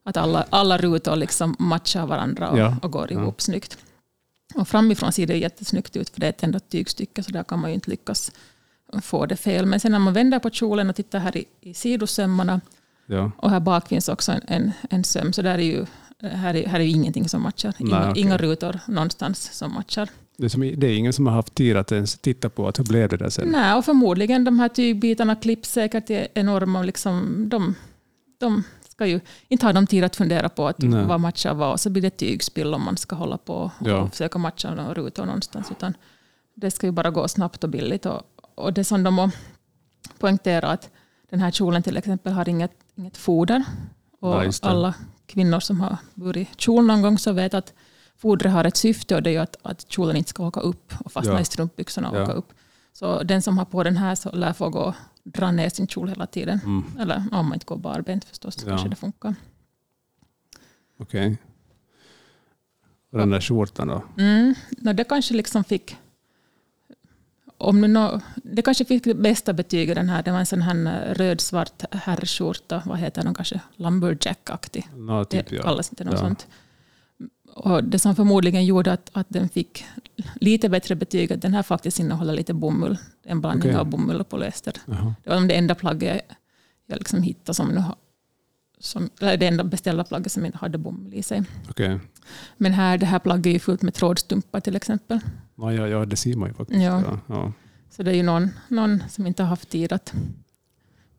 att 0.03 0.17
alla, 0.17 0.45
alla 0.49 0.77
rutor 0.77 1.15
liksom 1.15 1.55
matchar 1.59 2.05
varandra 2.05 2.49
och, 2.49 2.59
ja. 2.59 2.75
och 2.81 2.91
går 2.91 3.11
ihop 3.11 3.35
ja. 3.37 3.43
snyggt. 3.43 3.77
Och 4.55 4.67
framifrån 4.67 5.11
ser 5.11 5.27
det 5.27 5.37
jättesnyggt 5.37 5.95
ut 5.95 6.09
för 6.09 6.19
det 6.19 6.25
är 6.25 6.29
ett 6.29 6.43
enda 6.43 6.59
tygstycke 6.59 7.23
så 7.23 7.31
där 7.31 7.43
kan 7.43 7.59
man 7.59 7.69
ju 7.69 7.73
inte 7.73 7.89
lyckas 7.89 8.31
få 9.01 9.25
det 9.25 9.35
fel. 9.35 9.65
Men 9.65 9.79
sen 9.79 9.91
när 9.91 9.99
man 9.99 10.13
vänder 10.13 10.39
på 10.39 10.49
kjolen 10.49 10.89
och 10.89 10.95
tittar 10.95 11.19
här 11.19 11.37
i, 11.37 11.45
i 11.61 11.73
sidosömmarna 11.73 12.61
ja. 13.05 13.31
och 13.37 13.49
här 13.49 13.59
bak 13.59 13.87
finns 13.87 14.09
också 14.09 14.31
en, 14.31 14.41
en, 14.47 14.71
en 14.89 15.03
söm. 15.03 15.33
Så 15.33 15.41
där 15.41 15.57
är 15.57 15.63
ju, 15.63 15.85
här, 16.21 16.55
är, 16.55 16.67
här 16.67 16.79
är 16.79 16.83
ju 16.83 16.89
ingenting 16.89 17.29
som 17.29 17.41
matchar. 17.41 17.73
Inga, 17.77 17.99
Nej, 17.99 18.09
okay. 18.09 18.23
inga 18.23 18.37
rutor 18.37 18.79
någonstans 18.87 19.49
som 19.53 19.73
matchar. 19.73 20.09
Det 20.37 20.45
är, 20.45 20.49
som, 20.49 20.61
det 20.61 20.87
är 20.87 20.97
ingen 20.97 21.13
som 21.13 21.27
har 21.27 21.33
haft 21.33 21.55
tid 21.55 21.77
att 21.77 21.91
ens 21.91 22.17
titta 22.17 22.49
på 22.49 22.67
att 22.67 22.79
hur 22.79 22.83
blev 22.83 23.09
det 23.09 23.17
där 23.17 23.29
sen? 23.29 23.47
Nej, 23.47 23.73
och 23.73 23.85
förmodligen 23.85 24.43
de 24.43 24.59
här 24.59 24.69
tygbitarna 24.69 25.35
klipps 25.35 25.71
säkert 25.71 26.09
är 26.09 26.27
enorma. 26.33 26.81
Liksom, 26.81 27.43
de, 27.49 27.75
de 28.39 28.63
ska 28.89 29.05
ju 29.05 29.19
inte 29.47 29.65
ha 29.65 29.73
de 29.73 29.87
tid 29.87 30.03
att 30.03 30.15
fundera 30.15 30.49
på 30.49 30.67
att 30.67 30.83
vad 30.83 31.19
matchar 31.19 31.53
vad. 31.53 31.79
Så 31.79 31.89
blir 31.89 32.01
det 32.01 32.09
tygspill 32.09 32.73
om 32.73 32.85
man 32.85 32.97
ska 32.97 33.15
hålla 33.15 33.37
på 33.37 33.53
och 33.53 33.87
ja. 33.87 34.09
försöka 34.09 34.39
matcha 34.39 34.75
några 34.75 34.93
rutor 34.93 35.25
någonstans. 35.25 35.71
Utan 35.71 35.93
det 36.55 36.71
ska 36.71 36.87
ju 36.87 36.91
bara 36.91 37.09
gå 37.09 37.27
snabbt 37.27 37.63
och 37.63 37.69
billigt. 37.69 38.05
Och, 38.05 38.21
och 38.55 38.73
det 38.73 38.83
som 38.83 39.03
de 39.03 39.31
poängterar 40.19 40.73
att 40.73 40.89
den 41.29 41.39
här 41.39 41.51
kjolen 41.51 41.83
till 41.83 41.97
exempel 41.97 42.33
har 42.33 42.49
inget, 42.49 42.71
inget 42.95 43.17
foder. 43.17 43.63
Och 44.19 44.45
ja, 44.45 44.51
alla 44.61 44.93
kvinnor 45.29 45.59
som 45.59 45.81
har 45.81 45.97
burit 46.15 46.49
kjol 46.57 46.85
någon 46.85 47.01
gång 47.01 47.17
så 47.17 47.33
vet 47.33 47.53
att 47.53 47.73
fodret 48.15 48.51
har 48.51 48.65
ett 48.65 48.77
syfte 48.77 49.15
och 49.15 49.23
det 49.23 49.35
är 49.35 49.39
att, 49.39 49.55
att 49.61 49.91
kjolen 49.91 50.15
inte 50.15 50.29
ska 50.29 50.47
åka 50.47 50.59
upp 50.59 50.93
och 51.05 51.11
fastna 51.11 51.33
ja. 51.33 51.39
i 51.39 51.45
strumpbyxorna 51.45 52.09
och 52.09 52.17
ja. 52.17 52.23
åka 52.23 52.33
upp. 52.33 52.53
Så 52.93 53.23
den 53.23 53.41
som 53.41 53.57
har 53.57 53.65
på 53.65 53.83
den 53.83 53.97
här 53.97 54.15
så 54.15 54.31
lär 54.31 54.53
få 54.53 54.69
gå 54.69 54.79
och 54.79 54.95
dra 55.23 55.51
ner 55.51 55.69
sin 55.69 55.87
kjol 55.87 56.09
hela 56.09 56.25
tiden. 56.25 56.59
Mm. 56.63 56.83
Eller 56.99 57.23
om 57.31 57.45
man 57.45 57.53
inte 57.53 57.65
går 57.65 57.77
barbent 57.77 58.25
förstås, 58.25 58.55
så 58.55 58.65
ja. 58.65 58.69
kanske 58.69 58.89
det 58.89 58.95
funkar. 58.95 59.35
Okej. 60.99 61.27
Okay. 61.27 61.37
Och 63.11 63.17
den 63.17 63.29
där 63.29 63.41
skjortan 63.41 63.87
då? 63.87 64.03
Mm, 64.17 64.55
no, 64.77 64.93
det 64.93 65.03
kanske 65.03 65.33
liksom 65.33 65.63
fick 65.63 65.97
om 67.59 67.81
no, 67.81 68.21
det 68.35 68.61
kanske 68.61 68.85
fick 68.85 69.03
det 69.03 69.13
bästa 69.13 69.53
betyget 69.53 69.95
den 69.95 70.09
här. 70.09 70.23
Det 70.23 70.31
var 70.31 70.39
en 70.39 70.45
sån 70.45 70.61
här 70.61 71.13
röd-svart 71.13 71.83
herrskjorta. 71.91 72.83
Vad 72.85 72.99
heter 72.99 73.23
den 73.23 73.33
kanske? 73.33 73.59
Lumberjack-aktig. 73.75 74.87
No, 74.95 75.25
typ, 75.25 75.49
det 75.49 75.57
kallas 75.57 75.89
inte 75.89 76.03
något 76.03 76.13
ja. 76.13 76.19
sånt. 76.19 76.47
Och 77.55 77.83
det 77.83 77.99
som 77.99 78.15
förmodligen 78.15 78.65
gjorde 78.65 78.93
att, 78.93 79.09
att 79.13 79.27
den 79.29 79.49
fick 79.49 79.85
lite 80.35 80.69
bättre 80.69 80.95
betyg, 80.95 81.33
att 81.33 81.41
den 81.41 81.53
här 81.53 81.63
faktiskt 81.63 81.99
innehåller 81.99 82.33
lite 82.33 82.53
bomull. 82.53 82.97
En 83.23 83.41
blandning 83.41 83.69
okay. 83.69 83.79
av 83.79 83.85
bomull 83.85 84.21
och 84.21 84.29
polyester. 84.29 84.73
Uh-huh. 84.85 85.13
Det 85.23 85.29
var 85.29 85.47
det 85.47 85.55
enda 85.55 85.75
plagget 85.75 86.09
jag, 86.09 86.21
jag 86.85 86.97
liksom 86.97 87.21
hittade 87.21 87.53
som 87.53 87.67
nu 87.67 87.83
som, 88.79 89.09
eller 89.19 89.37
det 89.37 89.47
enda 89.47 89.63
beställda 89.63 90.03
plagget 90.03 90.31
som 90.31 90.45
inte 90.45 90.57
hade 90.57 90.77
bomull 90.77 91.13
i 91.13 91.23
sig. 91.23 91.43
Okay. 91.69 91.99
Men 92.57 92.73
här, 92.73 92.97
det 92.97 93.05
här 93.05 93.19
plagget 93.19 93.45
är 93.45 93.51
ju 93.51 93.59
fullt 93.59 93.81
med 93.81 93.93
trådstumpar 93.93 94.59
till 94.59 94.75
exempel. 94.75 95.19
Ja, 95.55 95.73
ja, 95.73 95.87
ja 95.87 96.05
det 96.05 96.15
ser 96.15 96.35
man 96.35 96.49
ju 96.49 96.53
faktiskt. 96.53 96.81
Ja. 96.81 97.01
Ja, 97.01 97.19
ja. 97.27 97.53
Så 97.89 98.03
det 98.03 98.11
är 98.11 98.15
ju 98.15 98.23
någon, 98.23 98.49
någon 98.67 99.03
som 99.09 99.27
inte 99.27 99.43
har 99.43 99.49
haft 99.49 99.69
tid 99.69 99.93
att 99.93 100.13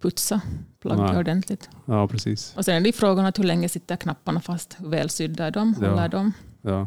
putsa 0.00 0.40
plagget 0.80 1.16
ordentligt. 1.16 1.68
Ja, 1.84 2.08
precis. 2.08 2.54
Och 2.56 2.64
sen 2.64 2.76
är 2.76 2.80
det 2.80 2.92
frågan 2.92 3.26
att 3.26 3.38
hur 3.38 3.44
länge 3.44 3.68
sitter 3.68 3.96
knapparna 3.96 4.40
fast, 4.40 4.76
hur 4.78 4.88
väl 4.88 5.10
sydda 5.10 5.46
är 5.46 5.50
de, 5.50 5.74
håller 5.74 6.02
ja. 6.02 6.08
de? 6.08 6.32
Ja. 6.62 6.86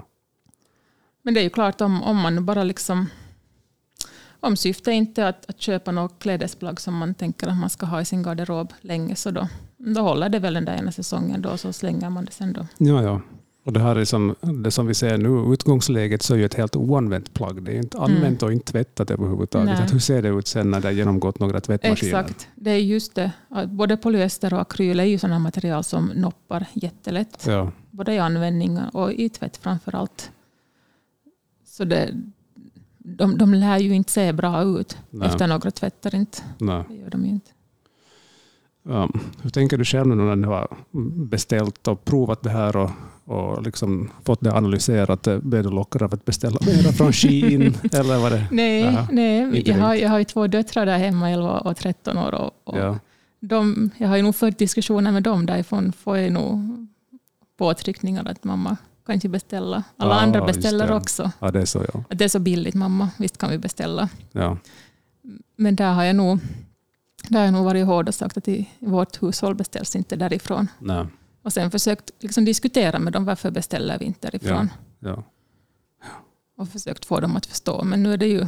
Men 1.22 1.34
det 1.34 1.40
är 1.40 1.44
ju 1.44 1.50
klart 1.50 1.82
om, 1.82 2.04
om 2.04 2.18
man 2.18 2.46
bara 2.46 2.64
liksom 2.64 3.10
om 4.40 4.58
syftet 4.58 4.92
inte 4.92 5.24
är 5.24 5.30
att, 5.30 5.50
att 5.50 5.62
köpa 5.62 5.92
något 5.92 6.20
klädesplagg 6.20 6.80
som 6.80 6.98
man 6.98 7.14
tänker 7.14 7.48
att 7.48 7.58
man 7.58 7.70
ska 7.70 7.86
ha 7.86 8.02
i 8.02 8.06
sin 8.06 8.24
garderob 8.24 8.74
länge, 8.82 9.16
så 9.16 9.32
då, 9.32 9.48
då 9.86 10.02
håller 10.02 10.30
det 10.30 10.40
väl 10.40 10.54
den 10.54 10.66
där 10.66 10.78
ena 10.78 10.92
säsongen 10.92 11.42
då, 11.42 11.58
så 11.58 11.74
slänger 11.74 12.10
man 12.10 12.26
det 12.26 12.32
sen 12.32 12.54
då. 12.54 12.68
Ja, 12.78 13.04
ja. 13.04 13.22
Och 13.66 13.74
det 13.74 13.80
här 13.80 13.96
är 13.96 14.06
som, 14.06 14.36
det 14.64 14.72
som 14.72 14.88
vi 14.88 14.94
ser 14.94 15.18
nu, 15.18 15.54
utgångsläget 15.54 16.22
så 16.22 16.34
är 16.34 16.38
ju 16.38 16.46
ett 16.46 16.54
helt 16.54 16.76
oanvänt 16.76 17.34
plagg. 17.34 17.64
Det 17.64 17.72
är 17.72 17.78
inte 17.78 17.98
använt 17.98 18.42
mm. 18.42 18.48
och 18.48 18.54
inte 18.54 18.72
tvättat 18.72 19.12
överhuvudtaget. 19.12 19.80
Att 19.80 19.94
hur 19.94 20.00
ser 20.00 20.22
det 20.22 20.30
ut 20.30 20.48
sen 20.48 20.72
när 20.72 20.82
det 20.82 20.88
har 20.88 20.94
genomgått 20.94 21.40
några 21.40 21.62
tvättmaskiner? 21.62 22.20
Exakt, 22.20 22.48
det 22.56 22.72
är 22.72 22.78
just 22.78 23.16
det. 23.16 23.32
Både 23.68 23.98
polyester 23.98 24.54
och 24.54 24.62
akryl 24.62 25.00
är 25.00 25.04
ju 25.04 25.18
sådana 25.18 25.40
material 25.40 25.84
som 25.84 26.06
noppar 26.06 26.66
jättelätt. 26.74 27.46
Ja. 27.48 27.72
Både 27.92 28.14
i 28.14 28.20
användning 28.20 28.80
och 28.94 29.14
i 29.14 29.30
tvätt 29.30 29.58
framför 29.58 29.96
allt. 29.96 30.32
Så 31.66 31.86
det, 31.86 32.10
de, 32.98 33.38
de 33.38 33.54
lär 33.54 33.78
ju 33.78 33.94
inte 33.94 34.12
se 34.12 34.34
bra 34.34 34.64
ut 34.64 34.98
Nej. 35.10 35.28
efter 35.28 35.48
några 35.48 35.72
tvättar. 35.72 36.16
Inte. 36.16 36.38
Nej. 36.58 36.84
Det 36.90 36.96
gör 36.96 37.10
de 37.10 37.26
inte. 37.26 37.52
Ja, 38.84 39.10
hur 39.42 39.50
tänker 39.50 39.78
du 39.78 39.86
själv 39.86 40.08
nu 40.08 40.16
när 40.16 40.36
du 40.36 40.48
har 40.48 40.68
beställt 41.30 41.88
och 41.88 42.06
provat 42.06 42.44
det 42.44 42.50
här 42.50 42.76
och 42.76 42.90
och 43.26 43.64
liksom 43.64 44.10
fått 44.26 44.42
det 44.42 44.54
analyserat? 44.54 45.28
Blev 45.42 45.64
du 45.64 45.70
lockad 45.70 46.02
av 46.02 46.14
att 46.14 46.26
beställa 46.26 46.60
mera 46.66 46.92
från 46.92 47.14
Shein? 47.14 47.78
eller 47.94 48.18
var 48.18 48.30
det? 48.30 48.48
Nej, 48.52 48.88
Aha, 48.88 49.08
nej 49.12 49.64
jag, 49.66 49.76
har, 49.76 49.96
jag 49.96 50.10
har 50.10 50.20
ju 50.20 50.26
två 50.26 50.48
döttrar 50.48 50.86
där 50.86 50.98
hemma, 50.98 51.30
11 51.30 51.60
och 51.60 51.78
13 51.78 52.18
år. 52.18 52.34
Och, 52.34 52.52
och 52.64 52.78
ja. 52.78 53.00
de, 53.40 53.90
jag 53.98 54.08
har 54.08 54.16
ju 54.16 54.22
nog 54.22 54.36
fört 54.36 54.58
diskussioner 54.58 55.12
med 55.12 55.24
dem 55.24 55.46
därifrån. 55.46 55.94
Får 55.94 56.18
jag 56.18 56.32
nog 56.32 56.88
påtryckningar 57.58 58.26
att 58.26 58.44
mamma 58.44 58.78
kan 59.06 59.16
inte 59.16 59.30
beställa. 59.30 59.84
Alla 59.98 60.16
ja, 60.16 60.22
andra 60.22 60.46
beställer 60.46 60.92
också. 60.92 61.32
Ja, 61.40 61.52
det 61.52 61.62
är 61.62 61.66
så, 61.66 61.86
ja. 61.94 62.04
Det 62.10 62.24
är 62.24 62.30
så 62.30 62.40
billigt 62.40 62.76
mamma, 62.76 63.10
visst 63.18 63.38
kan 63.38 63.50
vi 63.50 63.58
beställa. 63.58 64.10
Ja. 64.32 64.58
Men 65.56 65.76
där 65.76 65.94
har 65.94 66.04
jag 66.04 66.16
nog, 66.16 66.40
där 67.28 67.40
har 67.40 67.46
jag 67.46 67.54
nog 67.54 67.66
varit 67.66 67.86
hård 67.86 68.08
och 68.08 68.16
sagt 68.16 68.38
att 68.38 68.48
i 68.48 68.70
vårt 68.80 69.24
hushåll 69.24 69.56
beställs 69.56 69.96
inte 69.96 70.16
därifrån. 70.16 70.68
Nej. 70.80 71.06
Och 71.42 71.54
sen 71.54 71.72
försökt 71.72 72.12
liksom 72.20 72.46
diskutera 72.46 73.00
med 73.00 73.14
dem 73.14 73.26
varför 73.26 73.52
beställer 73.52 74.00
vi 74.00 74.06
inte 74.06 74.30
därifrån. 74.30 74.70
Ja. 75.00 75.10
Ja. 75.10 75.24
Och 76.58 76.70
försökt 76.70 77.06
få 77.06 77.20
dem 77.20 77.36
att 77.36 77.46
förstå. 77.46 77.84
Men 77.84 78.04
nu 78.04 78.14
är 78.14 78.18
det 78.18 78.28
ju 78.28 78.48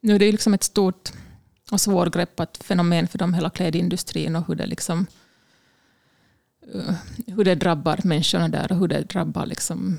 nu 0.00 0.14
är 0.14 0.18
det 0.18 0.32
liksom 0.32 0.54
ett 0.54 0.62
stort 0.62 1.12
och 1.70 1.80
svårgreppat 1.80 2.56
fenomen 2.56 3.08
för 3.08 3.18
dem, 3.18 3.34
hela 3.34 3.50
klädindustrin 3.50 4.36
och 4.36 4.46
hur 4.46 4.54
det 4.54 4.66
liksom 4.66 5.06
Eh, 6.74 6.94
hur 7.26 7.44
det 7.44 7.54
drabbar 7.54 8.00
människorna 8.04 8.48
där 8.48 8.72
och 8.72 8.78
hur 8.78 8.88
det 8.88 9.00
drabbar 9.00 9.46
liksom 9.46 9.98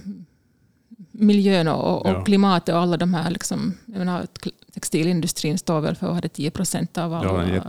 miljön 1.13 1.67
och, 1.67 2.05
och 2.05 2.11
ja. 2.11 2.23
klimatet 2.23 2.75
och 2.75 2.81
alla 2.81 2.97
de 2.97 3.13
här. 3.13 3.31
Liksom, 3.31 3.73
jag 3.85 3.97
menar, 3.97 4.27
textilindustrin 4.73 5.57
står 5.57 5.81
väl 5.81 5.95
för 5.95 6.27
10 6.27 6.51
procent 6.51 6.97
av 6.97 7.13
alla 7.13 7.47
ja, 7.47 7.63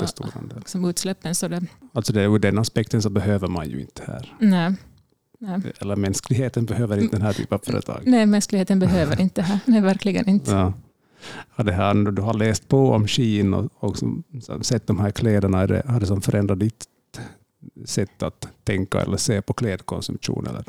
liksom, 0.57 0.85
utsläppen. 0.85 1.35
Så 1.35 1.48
det, 1.48 1.62
alltså 1.92 2.12
det, 2.12 2.22
ur 2.22 2.38
den 2.38 2.59
aspekten 2.59 3.02
så 3.02 3.11
behöver 3.11 3.48
man 3.48 3.70
ju 3.70 3.80
inte 3.80 4.02
här. 4.07 4.35
Nej. 4.38 4.74
Nej. 5.38 5.61
Eller 5.78 5.96
mänskligheten 5.96 6.66
behöver 6.66 6.98
inte 6.98 7.16
den 7.16 7.22
här 7.22 7.33
typen 7.33 7.54
av 7.54 7.62
företag. 7.64 8.02
Nej, 8.04 8.26
mänskligheten 8.26 8.78
behöver 8.78 9.20
inte 9.20 9.40
det 9.40 9.44
här. 9.44 9.59
Nej, 9.64 9.80
verkligen 9.80 10.28
inte. 10.28 10.50
Ja. 10.50 10.72
Ja, 11.57 11.64
det 11.64 11.72
här, 11.72 11.94
du 11.94 12.22
har 12.22 12.35
läst 12.35 12.68
på 12.68 12.90
om 12.90 13.09
Shein 13.09 13.54
och, 13.54 13.70
och 13.76 13.96
sett 14.62 14.87
de 14.87 15.00
här 15.00 15.11
kläderna, 15.11 15.59
har 15.59 16.00
det 16.00 16.07
som 16.07 16.22
förändrat 16.22 16.61
ditt 16.61 16.85
sätt 17.85 18.22
att 18.22 18.48
tänka 18.64 19.00
eller 19.00 19.16
se 19.16 19.42
på 19.42 19.52
klädkonsumtion? 19.52 20.46
Eller? 20.46 20.64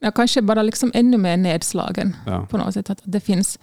Jag 0.00 0.14
kanske 0.14 0.42
bara 0.42 0.62
liksom 0.62 0.90
ännu 0.94 1.18
mer 1.18 1.36
nedslagen 1.36 2.16
ja. 2.26 2.46
på 2.50 2.58
något 2.58 2.74
sätt. 2.74 2.90
Att 2.90 3.00
det 3.04 3.20
finns 3.20 3.58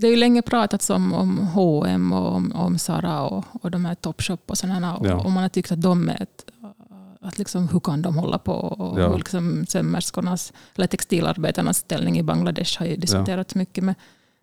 det 0.00 0.06
är 0.06 0.10
ju 0.10 0.16
länge 0.16 0.42
pratats 0.42 0.90
om, 0.90 1.14
om 1.14 1.38
H&M 1.38 2.12
och 2.12 2.34
om, 2.34 2.52
om 2.52 2.78
Zara 2.78 3.22
och, 3.22 3.44
och 3.62 3.70
de 3.70 3.84
här 3.84 3.94
Topshop 3.94 4.50
och 4.50 4.58
sådana. 4.58 4.96
Och, 4.96 5.06
ja. 5.06 5.14
och 5.14 5.30
man 5.30 5.42
har 5.42 5.48
tyckt 5.48 5.72
att 5.72 5.82
de 5.82 6.08
är 6.08 6.22
ett, 6.22 6.44
att 7.20 7.38
liksom, 7.38 7.68
hur 7.68 7.80
kan 7.80 8.02
de 8.02 8.16
hålla 8.16 8.38
på? 8.38 8.52
Och 8.52 9.00
ja. 9.00 9.16
liksom 9.16 9.66
sömmerskornas 9.68 10.52
eller 10.74 10.86
textilarbetarnas 10.86 11.78
ställning 11.78 12.18
i 12.18 12.22
Bangladesh 12.22 12.78
har 12.78 12.86
ju 12.86 12.96
diskuterats 12.96 13.54
mycket. 13.54 13.84
Med, 13.84 13.94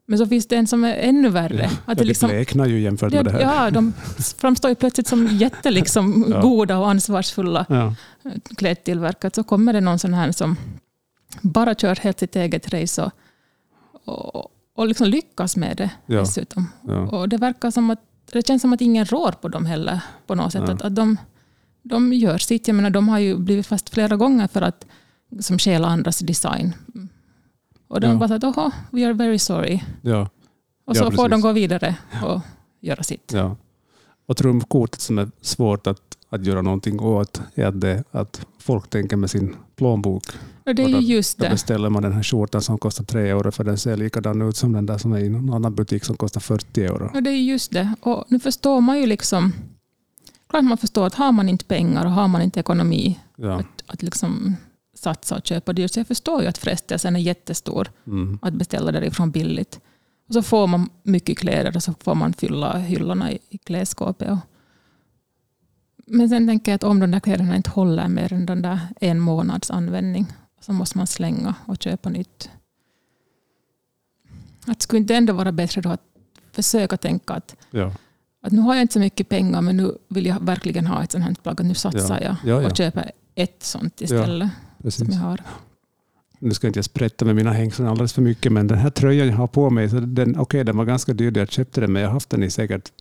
men 0.05 0.19
så 0.19 0.25
finns 0.25 0.47
det 0.47 0.55
en 0.55 0.67
som 0.67 0.83
är 0.83 0.95
ännu 0.95 1.29
värre. 1.29 1.69
Ja, 1.71 1.91
att 1.91 1.97
det 1.97 2.03
liksom, 2.03 2.29
bleknar 2.29 2.65
ju 2.65 2.79
jämfört 2.79 3.13
med 3.13 3.25
det 3.25 3.31
här. 3.31 3.39
Ja, 3.39 3.71
de 3.71 3.93
framstår 4.37 4.69
ju 4.69 4.75
plötsligt 4.75 5.07
som 5.07 5.27
jätte 5.27 5.71
liksom, 5.71 6.25
ja. 6.31 6.41
goda 6.41 6.77
och 6.77 6.89
ansvarsfulla 6.89 7.65
ja. 7.69 7.95
klädtillverkare. 8.57 9.31
Så 9.35 9.43
kommer 9.43 9.73
det 9.73 9.81
någon 9.81 9.99
sån 9.99 10.13
här 10.13 10.31
som 10.31 10.57
bara 11.41 11.75
kör 11.75 11.95
helt 11.95 12.19
sitt 12.19 12.35
eget 12.35 12.73
race 12.73 13.03
och, 13.03 13.11
och, 14.35 14.51
och 14.75 14.87
liksom 14.87 15.07
lyckas 15.07 15.57
med 15.57 15.77
det 15.77 15.89
ja. 16.05 16.19
dessutom. 16.19 16.67
Och 17.11 17.29
det 17.29 17.37
verkar 17.37 17.71
som 17.71 17.89
att 17.89 18.01
det 18.31 18.47
känns 18.47 18.61
som 18.61 18.73
att 18.73 18.81
ingen 18.81 19.05
rår 19.05 19.31
på 19.31 19.47
dem 19.47 19.65
heller 19.65 19.99
på 20.27 20.35
något 20.35 20.51
sätt. 20.51 20.69
Att, 20.69 20.81
att 20.81 20.95
de, 20.95 21.17
de 21.83 22.13
gör 22.13 22.37
sitt. 22.37 22.67
Jag 22.67 22.75
menar, 22.75 22.89
de 22.89 23.09
har 23.09 23.19
ju 23.19 23.37
blivit 23.37 23.67
fast 23.67 23.89
flera 23.89 24.15
gånger 24.15 24.47
för 24.47 24.61
att 24.61 24.85
som 25.39 25.59
stjäla 25.59 25.87
andras 25.87 26.19
design. 26.19 26.73
Och 27.87 28.01
de 28.01 28.07
ja. 28.07 28.15
bara 28.15 28.39
sa 28.39 28.65
att 28.65 28.73
we 28.91 29.05
are 29.05 29.13
very 29.13 29.39
sorry. 29.39 29.81
Ja. 30.01 30.29
Och 30.85 30.97
så 30.97 31.03
ja, 31.03 31.11
får 31.11 31.29
de 31.29 31.41
gå 31.41 31.51
vidare 31.51 31.95
och 32.23 32.41
göra 32.81 33.03
sitt. 33.03 33.31
Ja. 33.33 33.55
Och 34.25 34.37
trumkortet 34.37 35.01
som 35.01 35.17
är 35.17 35.31
svårt 35.41 35.87
att, 35.87 36.01
att 36.29 36.45
göra 36.45 36.61
någonting 36.61 36.99
åt 36.99 37.41
är 37.55 37.65
att, 37.65 37.81
det, 37.81 38.03
att 38.11 38.45
folk 38.59 38.89
tänker 38.89 39.17
med 39.17 39.29
sin 39.29 39.55
plånbok. 39.75 40.23
Och 40.65 40.75
det 40.75 40.83
är 40.83 40.87
ju 40.87 41.15
just 41.15 41.37
det. 41.37 41.45
Då 41.45 41.49
beställer 41.49 41.89
man 41.89 42.03
den 42.03 42.13
här 42.13 42.23
skjortan 42.23 42.61
som 42.61 42.77
kostar 42.77 43.03
3 43.03 43.29
euro 43.29 43.51
för 43.51 43.63
den 43.63 43.77
ser 43.77 43.97
likadan 43.97 44.41
ut 44.41 44.57
som 44.57 44.73
den 44.73 44.85
där 44.85 44.97
som 44.97 45.13
är 45.13 45.19
i 45.19 45.29
någon 45.29 45.53
annan 45.53 45.75
butik 45.75 46.03
som 46.03 46.17
kostar 46.17 46.41
40 46.41 46.85
euro. 46.85 47.11
Och 47.13 47.23
det 47.23 47.29
är 47.29 47.37
just 47.43 47.71
det. 47.71 47.95
Och 48.01 48.25
nu 48.27 48.39
förstår 48.39 48.81
man 48.81 48.99
ju 48.99 49.05
liksom 49.05 49.53
klart 50.49 50.63
man 50.63 50.77
förstår 50.77 51.07
att 51.07 51.13
har 51.13 51.31
man 51.31 51.49
inte 51.49 51.65
pengar 51.65 52.05
och 52.05 52.11
har 52.11 52.27
man 52.27 52.41
inte 52.41 52.59
ekonomi 52.59 53.19
ja. 53.35 53.59
att, 53.59 53.83
att 53.87 54.03
liksom 54.03 54.55
satsa 54.95 55.35
och 55.35 55.47
köpa 55.47 55.73
dyrt. 55.73 55.93
Så 55.93 55.99
jag 55.99 56.07
förstår 56.07 56.41
ju 56.41 56.47
att 56.47 56.57
frestelsen 56.57 57.15
är 57.15 57.19
jättestor 57.19 57.91
mm. 58.07 58.39
att 58.41 58.53
beställa 58.53 58.91
därifrån 58.91 59.31
billigt. 59.31 59.79
Och 60.27 60.33
så 60.33 60.41
får 60.41 60.67
man 60.67 60.89
mycket 61.03 61.37
kläder 61.37 61.75
och 61.75 61.83
så 61.83 61.93
får 61.99 62.15
man 62.15 62.33
fylla 62.33 62.77
hyllorna 62.77 63.31
i, 63.31 63.39
i 63.49 63.57
klädskåpet. 63.57 64.37
Men 66.07 66.29
sen 66.29 66.47
tänker 66.47 66.71
jag 66.71 66.75
att 66.75 66.83
om 66.83 66.99
de 66.99 67.11
där 67.11 67.19
kläderna 67.19 67.55
inte 67.55 67.69
håller 67.69 68.07
mer 68.07 68.33
än 68.33 68.45
den 68.45 68.61
där 68.61 68.79
en 69.01 69.19
månads 69.19 69.71
användning 69.71 70.33
så 70.61 70.73
måste 70.73 70.97
man 70.97 71.07
slänga 71.07 71.55
och 71.65 71.77
köpa 71.79 72.09
nytt. 72.09 72.49
Att 74.67 74.81
skulle 74.81 74.99
inte 74.99 75.15
ändå 75.15 75.33
vara 75.33 75.51
bättre 75.51 75.81
då 75.81 75.89
att 75.89 76.01
försöka 76.51 76.97
tänka 76.97 77.33
att, 77.33 77.55
ja. 77.71 77.91
att 78.41 78.51
nu 78.51 78.61
har 78.61 78.75
jag 78.75 78.81
inte 78.81 78.93
så 78.93 78.99
mycket 78.99 79.29
pengar 79.29 79.61
men 79.61 79.77
nu 79.77 79.97
vill 80.07 80.25
jag 80.25 80.45
verkligen 80.45 80.87
ha 80.87 81.03
ett 81.03 81.11
sånt 81.11 81.23
här 81.23 81.35
plagg 81.43 81.59
och 81.59 81.65
nu 81.65 81.73
satsar 81.73 82.21
ja. 82.21 82.35
jag 82.43 82.63
ja, 82.63 82.69
och 82.69 82.77
köper 82.77 83.11
ett 83.35 83.63
sånt 83.63 84.01
istället. 84.01 84.49
Precis. 84.85 85.07
som 85.07 85.13
jag 85.13 85.19
har. 85.19 85.39
Nu 86.39 86.53
ska 86.53 86.67
inte 86.67 86.77
jag 86.77 86.85
sprätta 86.85 87.25
med 87.25 87.35
mina 87.35 87.51
hängslen 87.51 87.87
alldeles 87.87 88.13
för 88.13 88.21
mycket, 88.21 88.51
men 88.51 88.67
den 88.67 88.77
här 88.77 88.89
tröjan 88.89 89.27
jag 89.27 89.35
har 89.35 89.47
på 89.47 89.69
mig, 89.69 89.89
så 89.89 89.99
den, 89.99 90.39
okay, 90.39 90.63
den 90.63 90.77
var 90.77 90.85
ganska 90.85 91.13
dyr. 91.13 91.37
Jag 91.37 91.51
köpte 91.51 91.81
den, 91.81 91.93
men 91.93 92.01
jag 92.01 92.09
har 92.09 92.13
haft 92.13 92.29
den 92.29 92.43
i 92.43 92.49
säkert 92.49 92.91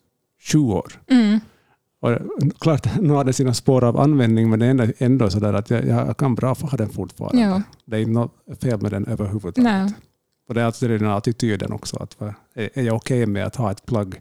20 0.41 0.75
år. 0.75 0.93
Mm. 1.07 1.41
Och 2.01 2.19
klart, 2.59 3.01
nu 3.01 3.13
har 3.13 3.25
det 3.25 3.33
sina 3.33 3.55
spår 3.55 3.85
av 3.85 4.01
användning, 4.01 4.51
men 4.51 4.59
det 4.59 4.67
är 4.67 4.95
ändå, 4.99 5.31
så 5.31 5.39
där 5.41 5.53
att 5.53 5.71
jag, 5.71 5.87
jag 5.87 6.17
kan 6.17 6.35
bra 6.35 6.55
få 6.55 6.67
ha 6.67 6.77
den 6.77 6.89
fortfarande. 6.89 7.43
Ja. 7.43 7.63
Det 7.85 7.97
är 7.97 8.01
inte 8.01 8.13
något 8.13 8.61
fel 8.61 8.83
med 8.83 8.91
den 8.91 9.07
överhuvudtaget. 9.07 9.65
Nej. 9.65 9.93
Och 10.49 10.55
det 10.55 10.61
är 10.61 10.65
alltså 10.65 10.89
den 10.89 11.07
attityden 11.07 11.73
också. 11.73 11.97
Att, 11.97 12.21
är 12.55 12.83
jag 12.83 12.97
okej 12.97 13.23
okay 13.23 13.27
med 13.27 13.47
att 13.47 13.57
ha 13.57 13.71
ett 13.71 13.87
plagg 13.87 14.21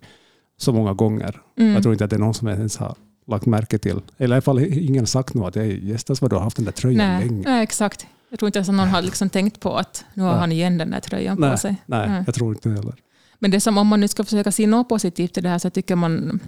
så 0.57 0.73
många 0.73 0.93
gånger? 0.93 1.41
Mm. 1.57 1.73
Jag 1.73 1.83
tror 1.83 1.93
inte 1.93 2.03
att 2.03 2.09
det 2.09 2.15
är 2.15 2.19
någon 2.19 2.33
som 2.33 2.47
ens 2.47 2.77
har 2.77 2.95
lagt 3.25 3.45
märke 3.45 3.77
till. 3.77 4.01
Eller 4.17 4.35
i 4.35 4.37
alla 4.37 4.41
fall 4.41 4.59
ingen 4.59 5.07
sagt 5.07 5.33
något. 5.33 5.57
att 5.57 5.65
gästas 5.65 6.21
vad 6.21 6.31
du 6.31 6.35
har 6.35 6.43
haft 6.43 6.55
den 6.55 6.65
där 6.65 6.71
tröjan 6.71 6.97
nej, 6.97 7.27
länge. 7.27 7.43
Nej, 7.45 7.63
exakt. 7.63 8.07
Jag 8.29 8.39
tror 8.39 8.47
inte 8.47 8.59
ens 8.59 8.69
att 8.69 8.75
någon 8.75 8.87
har 8.87 9.01
liksom 9.01 9.29
tänkt 9.29 9.59
på 9.59 9.77
att 9.77 10.05
nu 10.13 10.23
har 10.23 10.31
nej. 10.31 10.39
han 10.39 10.51
igen 10.51 10.77
den 10.77 10.91
där 10.91 10.99
tröjan 10.99 11.37
nej, 11.39 11.51
på 11.51 11.57
sig. 11.57 11.75
Nej, 11.85 12.09
nej, 12.09 12.23
jag 12.25 12.35
tror 12.35 12.53
inte 12.53 12.69
heller. 12.69 12.95
Men 13.39 13.51
det 13.51 13.59
som 13.59 13.77
om 13.77 13.87
man 13.87 13.99
nu 13.99 14.07
ska 14.07 14.23
försöka 14.23 14.51
se 14.51 14.67
något 14.67 14.89
positivt 14.89 15.37
i 15.37 15.41
det 15.41 15.49
här 15.49 15.59
så 15.59 15.69
tycker 15.69 15.95
man 15.95 16.39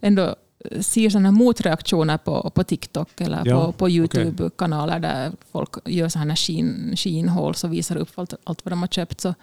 ändå 0.00 0.36
ser 0.80 1.10
sådana 1.10 1.30
motreaktioner 1.30 2.18
på, 2.18 2.50
på 2.50 2.64
TikTok 2.64 3.20
eller 3.20 3.42
ja, 3.44 3.66
på, 3.66 3.72
på 3.72 3.88
YouTube-kanaler 3.88 4.98
okay. 4.98 5.10
där 5.10 5.32
folk 5.52 5.74
gör 5.84 6.08
sådana 6.08 6.36
skin, 6.36 6.94
skinhåls 6.96 7.64
och 7.64 7.72
visar 7.72 7.96
upp 7.96 8.08
allt, 8.14 8.34
allt 8.44 8.64
vad 8.64 8.72
de 8.72 8.80
har 8.80 8.88
köpt. 8.88 9.20
Så, 9.20 9.34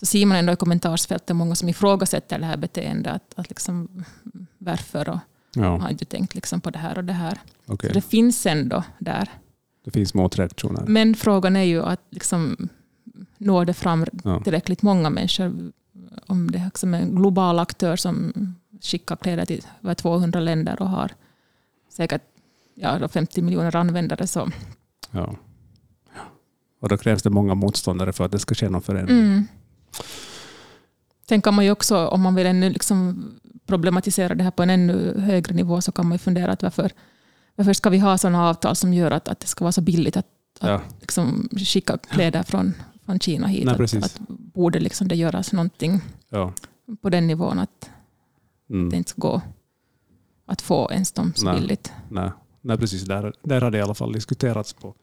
så 0.00 0.06
ser 0.06 0.26
man 0.26 0.36
ändå 0.36 0.52
i 0.52 0.56
kommentarsfältet 0.56 1.36
många 1.36 1.54
som 1.54 1.68
ifrågasätter 1.68 2.38
det 2.38 2.46
här 2.46 2.56
beteendet. 2.56 3.14
Att, 3.14 3.38
att 3.38 3.48
liksom, 3.48 4.04
varför 4.58 5.08
och 5.08 5.18
Ja. 5.56 5.76
Har 5.76 5.90
inte 5.90 6.04
tänkt 6.04 6.34
liksom 6.34 6.60
på 6.60 6.70
det 6.70 6.78
här 6.78 6.98
och 6.98 7.04
det 7.04 7.12
här. 7.12 7.38
Okay. 7.66 7.90
Så 7.90 7.94
det 7.94 8.00
finns 8.00 8.46
ändå 8.46 8.84
där. 8.98 9.28
Det 9.84 9.90
finns 9.90 10.14
motreaktioner. 10.14 10.84
Men 10.86 11.14
frågan 11.14 11.56
är 11.56 11.62
ju 11.62 11.82
att 11.82 12.00
liksom, 12.10 12.68
når 13.38 13.64
det 13.64 13.74
fram 13.74 14.06
ja. 14.24 14.40
tillräckligt 14.40 14.82
många 14.82 15.10
människor. 15.10 15.72
Om 16.26 16.50
det 16.50 16.58
är 16.58 16.94
en 16.94 17.16
global 17.16 17.58
aktör 17.58 17.96
som 17.96 18.32
skickar 18.80 19.16
kläder 19.16 19.44
till 19.44 19.62
över 19.82 19.94
200 19.94 20.40
länder 20.40 20.82
och 20.82 20.88
har 20.88 21.10
säkert 21.88 22.22
ja, 22.74 23.08
50 23.08 23.42
miljoner 23.42 23.76
användare. 23.76 24.26
Så. 24.26 24.50
Ja. 25.10 25.36
Och 26.80 26.88
då 26.88 26.96
krävs 26.96 27.22
det 27.22 27.30
många 27.30 27.54
motståndare 27.54 28.12
för 28.12 28.24
att 28.24 28.32
det 28.32 28.38
ska 28.38 28.54
ske 28.54 28.68
någon 28.68 28.82
förändring. 28.82 29.18
Mm. 29.18 29.46
Sen 31.28 31.42
kan 31.42 31.54
man 31.54 31.64
ju 31.64 31.70
också, 31.70 32.06
om 32.06 32.22
man 32.22 32.34
vill 32.34 32.46
ännu 32.46 32.70
liksom 32.70 33.24
problematisera 33.66 34.34
det 34.34 34.44
här 34.44 34.50
på 34.50 34.62
en 34.62 34.70
ännu 34.70 35.20
högre 35.20 35.54
nivå 35.54 35.80
så 35.80 35.92
kan 35.92 36.06
man 36.06 36.14
ju 36.14 36.18
fundera 36.18 36.52
att 36.52 36.62
varför, 36.62 36.92
varför 37.56 37.72
ska 37.72 37.90
vi 37.90 37.98
ha 37.98 38.18
sådana 38.18 38.48
avtal 38.48 38.76
som 38.76 38.94
gör 38.94 39.10
att, 39.10 39.28
att 39.28 39.40
det 39.40 39.46
ska 39.46 39.64
vara 39.64 39.72
så 39.72 39.80
billigt 39.80 40.16
att, 40.16 40.26
ja. 40.60 40.74
att 40.74 40.82
liksom 41.00 41.48
skicka 41.52 41.98
kläder 41.98 42.42
från, 42.42 42.74
från 43.04 43.20
Kina 43.20 43.46
hit? 43.46 43.64
Nej, 43.64 43.74
att, 43.74 43.94
att, 43.94 44.18
borde 44.28 44.80
liksom 44.80 45.08
det 45.08 45.16
göras 45.16 45.52
någonting 45.52 46.00
ja. 46.28 46.52
på 47.02 47.10
den 47.10 47.26
nivån 47.26 47.58
att 47.58 47.90
mm. 48.70 48.90
det 48.90 48.96
inte 48.96 49.10
ska 49.10 49.20
gå 49.20 49.42
att 50.46 50.62
få 50.62 50.90
ens 50.92 51.12
dem 51.12 51.32
så 51.36 51.44
Nej. 51.44 51.60
billigt? 51.60 51.92
Nej. 52.08 52.30
Nej, 52.60 52.78
precis. 52.78 53.02
Där, 53.02 53.32
där 53.42 53.60
har 53.60 53.70
det 53.70 53.78
i 53.78 53.82
alla 53.82 53.94
fall 53.94 54.12
diskuterats 54.12 54.72
på 54.72 54.94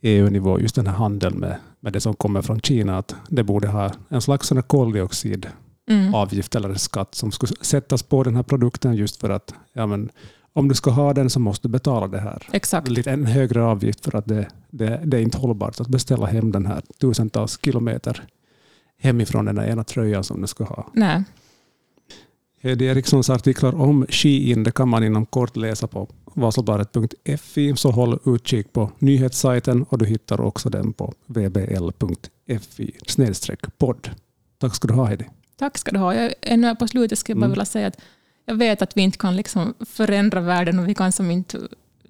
EU-nivå, 0.00 0.60
just 0.60 0.74
den 0.74 0.86
här 0.86 0.94
handeln 0.94 1.38
med, 1.38 1.56
med 1.80 1.92
det 1.92 2.00
som 2.00 2.14
kommer 2.14 2.42
från 2.42 2.60
Kina, 2.60 2.98
att 2.98 3.14
det 3.28 3.42
borde 3.42 3.68
ha 3.68 3.92
en 4.08 4.20
slags 4.20 4.52
koldioxid 4.66 5.46
mm. 5.90 6.14
eller 6.14 6.74
skatt 6.74 7.14
som 7.14 7.32
skulle 7.32 7.52
sättas 7.60 8.02
på 8.02 8.22
den 8.22 8.36
här 8.36 8.42
produkten 8.42 8.94
just 8.94 9.20
för 9.20 9.30
att 9.30 9.54
ja, 9.72 9.86
men, 9.86 10.10
om 10.52 10.68
du 10.68 10.74
ska 10.74 10.90
ha 10.90 11.14
den 11.14 11.30
så 11.30 11.40
måste 11.40 11.68
du 11.68 11.72
betala 11.72 12.06
det 12.06 12.20
här. 12.20 12.48
Exakt. 12.52 12.88
Lite 12.88 13.10
en 13.10 13.26
högre 13.26 13.64
avgift 13.64 14.04
för 14.04 14.16
att 14.16 14.26
det, 14.26 14.48
det, 14.70 15.00
det 15.04 15.16
är 15.16 15.20
inte 15.20 15.38
hållbart 15.38 15.80
att 15.80 15.88
beställa 15.88 16.26
hem 16.26 16.52
den 16.52 16.66
här 16.66 16.82
tusentals 17.00 17.58
kilometer 17.64 18.22
hemifrån 18.98 19.44
den 19.44 19.58
ena 19.58 19.84
tröjan 19.84 20.24
som 20.24 20.40
du 20.40 20.46
ska 20.46 20.64
ha. 20.64 20.90
Nej. 20.92 21.24
Hedi 22.60 22.86
Erikssons 22.86 23.30
artiklar 23.30 23.74
om 23.74 24.06
Shein 24.08 24.62
det 24.64 24.70
kan 24.70 24.88
man 24.88 25.04
inom 25.04 25.26
kort 25.26 25.56
läsa 25.56 25.86
på 25.86 26.08
vasalbladet.fi, 26.34 27.76
så 27.76 27.90
håll 27.90 28.18
utkik 28.26 28.72
på 28.72 28.92
nyhetssajten 28.98 29.82
och 29.82 29.98
du 29.98 30.06
hittar 30.06 30.40
också 30.40 30.70
den 30.70 30.92
på 30.92 31.14
vbl.fi 31.26 32.92
podd. 33.78 34.10
Tack 34.58 34.74
ska 34.74 34.88
du 34.88 34.94
ha 34.94 35.04
Heidi. 35.04 35.24
Tack 35.56 35.78
ska 35.78 35.90
du 35.90 35.98
ha. 35.98 36.14
Jag, 36.14 36.32
ännu 36.42 36.76
på 36.76 36.88
slutet 36.88 37.18
skulle 37.18 37.32
jag 37.32 37.40
bara 37.40 37.44
mm. 37.44 37.52
vilja 37.52 37.64
säga 37.64 37.86
att 37.86 38.00
jag 38.44 38.54
vet 38.54 38.82
att 38.82 38.96
vi 38.96 39.02
inte 39.02 39.18
kan 39.18 39.36
liksom 39.36 39.74
förändra 39.80 40.40
världen 40.40 40.78
och 40.78 40.88
vi 40.88 40.94
kan 40.94 41.12
som 41.12 41.30
inte 41.30 41.58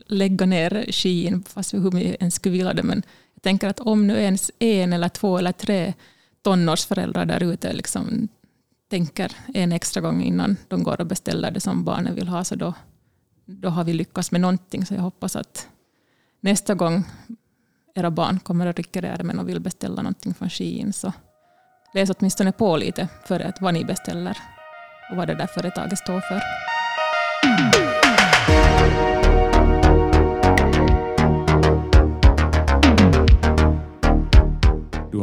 lägga 0.06 0.46
ner 0.46 0.86
Shein 0.92 1.42
fast 1.48 1.74
hur 1.74 1.90
vi 1.90 2.16
ens 2.20 2.34
skulle 2.34 2.52
vilja 2.52 2.74
det. 2.74 2.82
Men 2.82 3.02
jag 3.34 3.42
tänker 3.42 3.68
att 3.68 3.80
om 3.80 4.06
nu 4.06 4.14
ens 4.14 4.50
en 4.58 4.92
eller 4.92 5.08
två 5.08 5.38
eller 5.38 5.52
tre 5.52 5.94
tonårsföräldrar 6.42 7.26
där 7.26 7.42
ute 7.42 7.72
liksom 7.72 8.28
tänker 8.88 9.36
en 9.54 9.72
extra 9.72 10.00
gång 10.00 10.22
innan 10.22 10.56
de 10.68 10.82
går 10.82 11.00
och 11.00 11.06
beställer 11.06 11.50
det 11.50 11.60
som 11.60 11.84
barnen 11.84 12.14
vill 12.14 12.28
ha, 12.28 12.44
så 12.44 12.54
då, 12.54 12.74
då 13.46 13.68
har 13.68 13.84
vi 13.84 13.92
lyckats 13.92 14.32
med 14.32 14.40
någonting. 14.40 14.86
Så 14.86 14.94
jag 14.94 15.02
hoppas 15.02 15.36
att 15.36 15.68
nästa 16.40 16.74
gång 16.74 17.04
era 17.94 18.10
barn 18.10 18.40
kommer 18.40 18.66
att 18.66 18.76
rycka 18.76 19.00
i 19.00 19.06
ärmen 19.06 19.38
och 19.38 19.48
vill 19.48 19.60
beställa 19.60 20.02
någonting 20.02 20.34
från 20.34 20.50
Shein, 20.50 20.92
så 20.92 21.12
läs 21.94 22.10
åtminstone 22.10 22.52
på 22.52 22.76
lite 22.76 23.08
för 23.24 23.40
att 23.40 23.60
vad 23.60 23.74
ni 23.74 23.84
beställer 23.84 24.38
och 25.10 25.16
vad 25.16 25.28
det 25.28 25.34
där 25.34 25.46
företaget 25.46 25.98
står 25.98 26.20
för. 26.20 26.42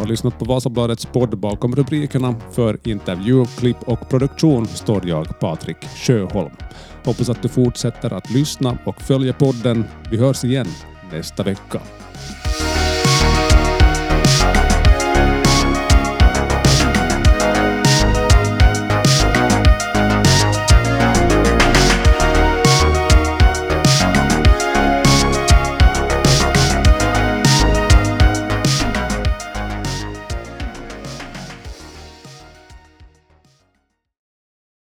Har 0.06 0.10
lyssnat 0.10 0.40
på 0.40 0.46
Vasabladets 0.46 1.06
podd 1.06 1.38
bakom 1.38 1.76
rubrikerna. 1.76 2.36
För 2.52 2.78
intervju, 2.84 3.46
klipp 3.46 3.78
och 3.86 4.10
produktion 4.10 4.68
står 4.68 5.08
jag, 5.08 5.40
Patrik 5.40 5.78
Sjöholm. 5.96 6.56
Hoppas 7.06 7.30
att 7.30 7.42
du 7.42 7.50
fortsätter 7.50 8.14
att 8.14 8.32
lyssna 8.32 8.78
och 8.86 9.02
följa 9.02 9.34
podden. 9.34 9.86
Vi 10.12 10.18
hörs 10.18 10.44
igen 10.44 10.68
nästa 11.12 11.44
vecka. 11.44 11.82